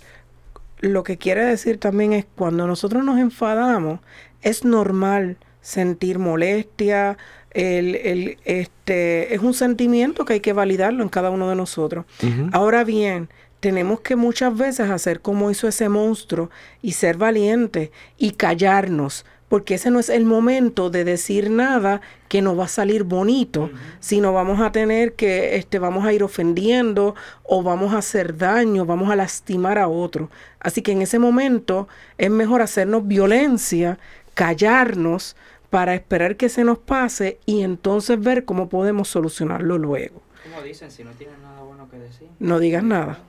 [0.81, 4.01] lo que quiere decir también es cuando nosotros nos enfadamos,
[4.43, 7.19] es normal sentir molestia,
[7.51, 12.07] el, el, este, es un sentimiento que hay que validarlo en cada uno de nosotros.
[12.53, 13.29] Ahora bien,
[13.61, 16.51] tenemos que muchas veces hacer como hizo ese monstruo
[16.83, 22.43] y ser valientes y callarnos, porque ese no es el momento de decir nada que
[22.43, 23.71] nos va a salir bonito,
[24.01, 28.85] sino vamos a tener que, este, vamos a ir ofendiendo o vamos a hacer daño,
[28.85, 30.31] vamos a lastimar a otro.
[30.59, 31.87] Así que en ese momento
[32.19, 33.99] es mejor hacernos violencia,
[34.35, 35.37] callarnos
[35.71, 40.23] para esperar que se nos pase y entonces ver cómo podemos solucionarlo luego.
[40.43, 42.29] Como dicen, si no tienen nada bueno que decir.
[42.41, 43.21] No digas nada.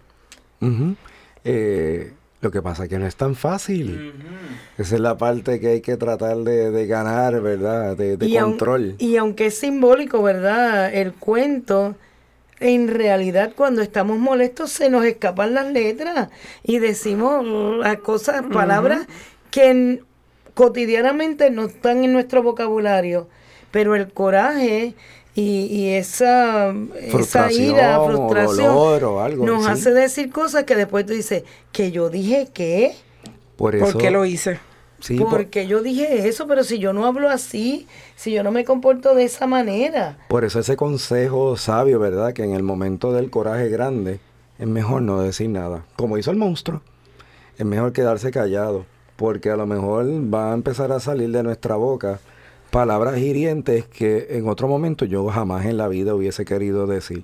[1.43, 4.13] Eh, lo que pasa es que no es tan fácil.
[4.77, 7.97] Esa es la parte que hay que tratar de, de ganar, ¿verdad?
[7.97, 8.95] De, de y, aun- control.
[8.99, 10.93] y aunque es simbólico, ¿verdad?
[10.93, 11.95] El cuento,
[12.59, 16.29] en realidad cuando estamos molestos se nos escapan las letras
[16.63, 17.43] y decimos
[17.79, 19.07] las cosas, palabras
[19.51, 20.01] que
[20.53, 23.27] cotidianamente no están en nuestro vocabulario.
[23.71, 24.93] Pero el coraje
[25.37, 29.69] y, y esa, esa Frustración ira, o frustración, dolor o algo, nos sí.
[29.69, 32.95] hace decir cosas que después tú dices, que yo dije qué.
[33.55, 34.59] Por eso, ¿Por qué lo hice?
[34.99, 37.85] sí, por, Porque yo dije eso, pero si yo no hablo así,
[38.15, 40.17] si yo no me comporto de esa manera.
[40.27, 42.33] por eso ese consejo sabio, ¿verdad?
[42.33, 44.19] Que en el momento del coraje grande
[44.57, 45.85] es mejor no decir nada.
[45.97, 46.81] Como hizo el monstruo,
[47.59, 48.87] es mejor quedarse callado.
[49.17, 52.19] Porque a lo mejor va a empezar a salir de nuestra boca
[52.71, 57.23] palabras hirientes que en otro momento yo jamás en la vida hubiese querido decir.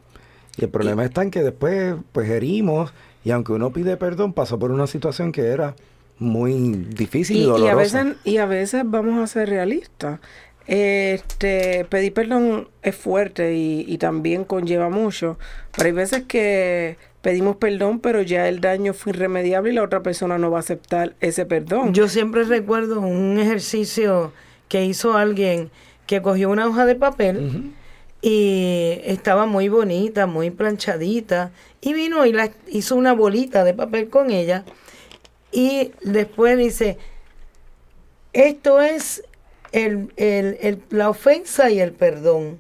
[0.57, 4.59] Y el problema está en que después pues herimos y aunque uno pide perdón pasó
[4.59, 5.75] por una situación que era
[6.19, 7.71] muy difícil y, Y, y dolorosa.
[7.71, 10.19] a veces, y a veces vamos a ser realistas.
[10.65, 15.37] Este, pedir perdón es fuerte y, y también conlleva mucho,
[15.75, 20.01] pero hay veces que pedimos perdón, pero ya el daño fue irremediable y la otra
[20.03, 21.93] persona no va a aceptar ese perdón.
[21.93, 24.31] Yo siempre recuerdo un ejercicio
[24.68, 25.70] que hizo alguien
[26.07, 27.74] que cogió una hoja de papel
[28.22, 31.51] y estaba muy bonita, muy planchadita,
[31.82, 34.64] y vino y la hizo una bolita de papel con ella
[35.51, 36.97] y después dice,
[38.34, 39.24] esto es
[39.72, 42.59] el, el- el- la ofensa y el perdón.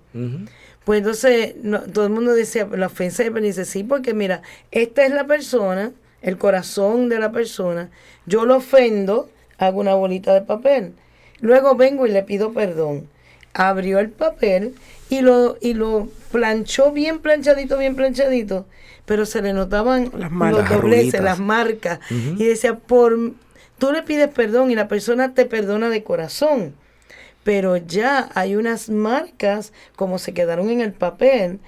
[0.83, 4.13] Pues entonces no- todo el mundo decía, la ofensa y el perdón", dice, sí, porque
[4.13, 4.41] mira,
[4.71, 5.91] esta es la persona,
[6.21, 7.89] el corazón de la persona,
[8.25, 10.93] yo lo ofendo, hago una bolita de papel.
[11.43, 13.09] Luego vengo y le pido perdón.
[13.53, 14.75] Abrió el papel
[15.09, 18.65] y lo, y lo planchó bien planchadito, bien planchadito,
[19.05, 20.69] pero se le notaban Las los marcas.
[20.69, 21.99] dobleces, las marcas.
[22.09, 23.33] Y decía, por
[23.77, 26.73] tú le pides perdón y la persona te perdona de corazón.
[27.43, 31.59] Pero ya hay unas marcas, como se quedaron en el papel,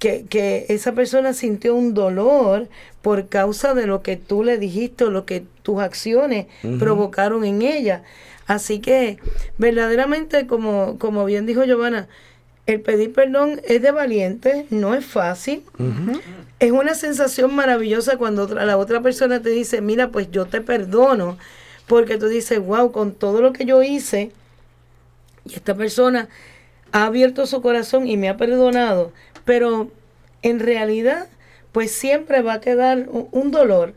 [0.00, 2.68] que, que esa persona sintió un dolor
[3.02, 6.46] por causa de lo que tú le dijiste o lo que tus acciones
[6.80, 8.02] provocaron en ella.
[8.50, 9.18] Así que
[9.58, 12.08] verdaderamente, como, como bien dijo Giovanna,
[12.66, 15.62] el pedir perdón es de valiente, no es fácil.
[16.58, 20.60] Es una sensación maravillosa cuando otra- la otra persona te dice, mira, pues yo te
[20.60, 21.38] perdono,
[21.86, 24.32] porque tú dices, wow, con todo lo que yo hice,
[25.44, 26.28] y esta persona
[26.90, 29.12] ha abierto su corazón y me ha perdonado,
[29.44, 29.92] pero
[30.42, 31.28] en realidad,
[31.70, 33.94] pues siempre va a quedar un, un dolor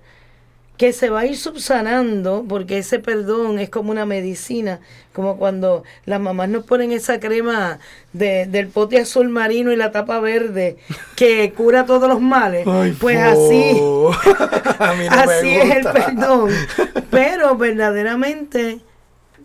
[0.78, 4.80] que se va a ir subsanando, porque ese perdón es como una medicina,
[5.14, 7.80] como cuando las mamás nos ponen esa crema
[8.12, 10.78] de- del pote azul marino y la tapa verde
[11.16, 12.66] que cura todos los males.
[13.00, 14.10] pues así, no
[15.12, 16.50] así es el perdón.
[17.12, 18.80] Pero verdaderamente,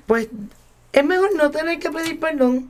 [0.07, 0.29] pues
[0.93, 2.69] es mejor no tener que pedir perdón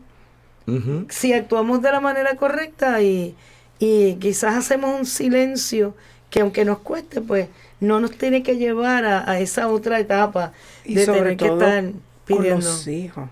[1.09, 3.35] si actuamos de la manera correcta y,
[3.79, 5.95] y quizás hacemos un silencio
[6.29, 7.49] que aunque nos cueste, pues
[7.81, 10.53] no nos tiene que llevar a, a esa otra etapa
[10.85, 11.85] Y de sobre tener que todo estar
[12.29, 12.65] con pidiendo.
[12.65, 13.29] los hijos.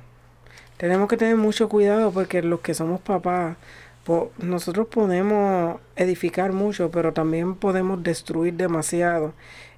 [0.76, 3.56] Tenemos que tener mucho cuidado porque los que somos papás,
[4.04, 9.34] po- nosotros podemos edificar mucho, pero también podemos destruir demasiado.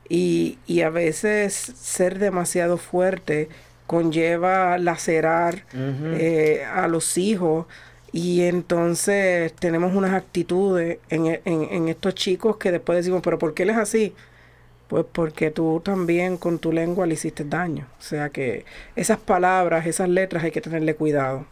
[0.09, 3.49] Y, y a veces ser demasiado fuerte
[3.87, 5.65] conlleva lacerar
[6.11, 7.67] eh, a los hijos
[8.13, 11.41] y entonces tenemos unas actitudes en, en,
[11.71, 14.15] en estos chicos que después decimos, pero ¿por qué él es así?
[14.89, 17.87] Pues porque tú también con tu lengua le hiciste daño.
[17.99, 18.65] O sea que
[18.97, 21.45] esas palabras, esas letras hay que tenerle cuidado.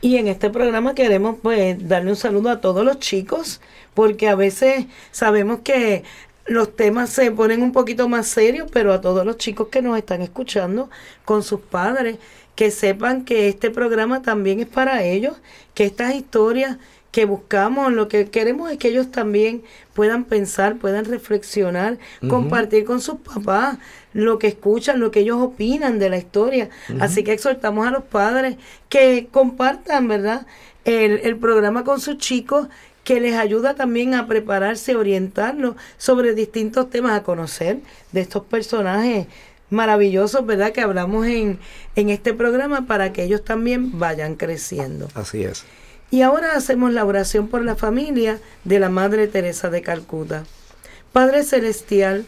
[0.00, 3.60] Y en este programa queremos pues darle un saludo a todos los chicos,
[3.94, 6.04] porque a veces sabemos que
[6.46, 9.98] los temas se ponen un poquito más serios, pero a todos los chicos que nos
[9.98, 10.88] están escuchando
[11.24, 12.18] con sus padres,
[12.54, 15.36] que sepan que este programa también es para ellos,
[15.74, 16.78] que estas historias
[17.10, 19.62] que buscamos, lo que queremos es que ellos también
[19.94, 21.98] puedan pensar, puedan reflexionar,
[22.28, 23.78] compartir con sus papás
[24.12, 26.68] lo que escuchan, lo que ellos opinan de la historia.
[27.00, 28.56] Así que exhortamos a los padres
[28.88, 30.46] que compartan, ¿verdad?
[30.84, 32.68] El, el programa con sus chicos
[33.04, 37.78] que les ayuda también a prepararse, orientarlos sobre distintos temas, a conocer
[38.12, 39.26] de estos personajes
[39.70, 40.72] maravillosos, ¿verdad?
[40.72, 41.58] Que hablamos en,
[41.96, 45.08] en este programa para que ellos también vayan creciendo.
[45.14, 45.64] Así es.
[46.10, 50.44] Y ahora hacemos la oración por la familia de la Madre Teresa de Calcuta.
[51.12, 52.24] Padre Celestial,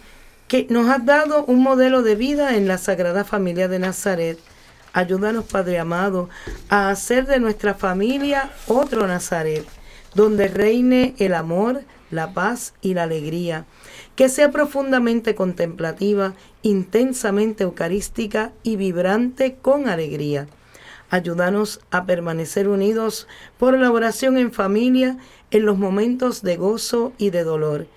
[0.49, 4.39] que nos has dado un modelo de vida en la Sagrada Familia de Nazaret.
[4.93, 6.29] Ayúdanos, Padre amado,
[6.69, 9.65] a hacer de nuestra familia otro Nazaret,
[10.15, 13.65] donde reine el amor, la paz y la alegría,
[14.15, 20.49] que sea profundamente contemplativa, intensamente eucarística y vibrante con alegría.
[21.11, 23.27] Ayúdanos a permanecer unidos
[23.59, 25.19] por la oración en familia
[25.51, 27.89] en los momentos de gozo y de dolor.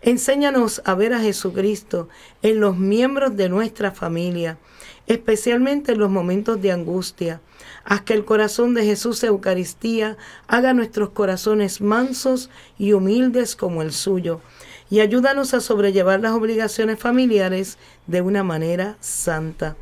[0.00, 2.08] Enséñanos a ver a Jesucristo
[2.42, 4.58] en los miembros de nuestra familia,
[5.06, 7.40] especialmente en los momentos de angustia.
[7.84, 10.16] Haz que el corazón de Jesús Eucaristía
[10.48, 14.40] haga nuestros corazones mansos y humildes como el suyo,
[14.90, 19.76] y ayúdanos a sobrellevar las obligaciones familiares de una manera santa.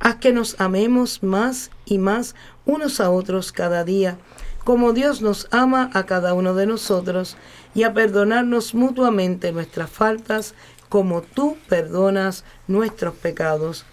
[0.00, 2.34] Haz que nos amemos más y más
[2.64, 4.16] unos a otros cada día,
[4.64, 7.36] como Dios nos ama a cada uno de nosotros,
[7.74, 10.54] y a perdonarnos mutuamente nuestras faltas,
[10.88, 13.84] como tú perdonas nuestros pecados.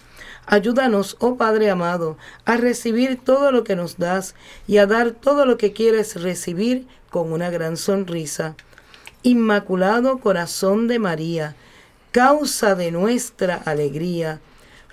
[0.46, 4.34] Ayúdanos, oh Padre amado, a recibir todo lo que nos das
[4.66, 8.56] y a dar todo lo que quieres recibir con una gran sonrisa.
[9.24, 11.56] Inmaculado Corazón de María,
[12.14, 14.40] causa de nuestra alegría,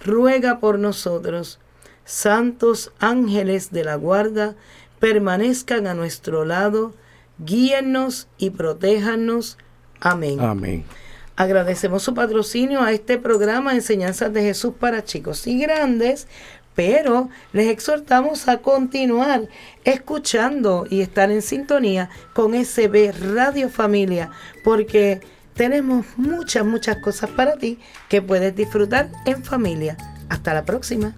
[0.04, 1.58] ruega por nosotros.
[2.04, 4.54] Santos ángeles de la guarda,
[5.00, 6.94] permanezcan a nuestro lado,
[7.38, 9.58] guíennos y protéjanos.
[10.00, 10.38] Amén.
[10.40, 10.84] Amén.
[11.36, 16.28] Agradecemos su patrocinio a este programa Enseñanzas de Jesús para chicos y grandes,
[16.74, 19.48] pero les exhortamos a continuar
[19.84, 24.30] escuchando y estar en sintonía con SB Radio Familia,
[24.62, 25.20] porque
[25.54, 27.78] tenemos muchas, muchas cosas para ti
[28.08, 29.96] que puedes disfrutar en familia.
[30.28, 31.14] Hasta la próxima.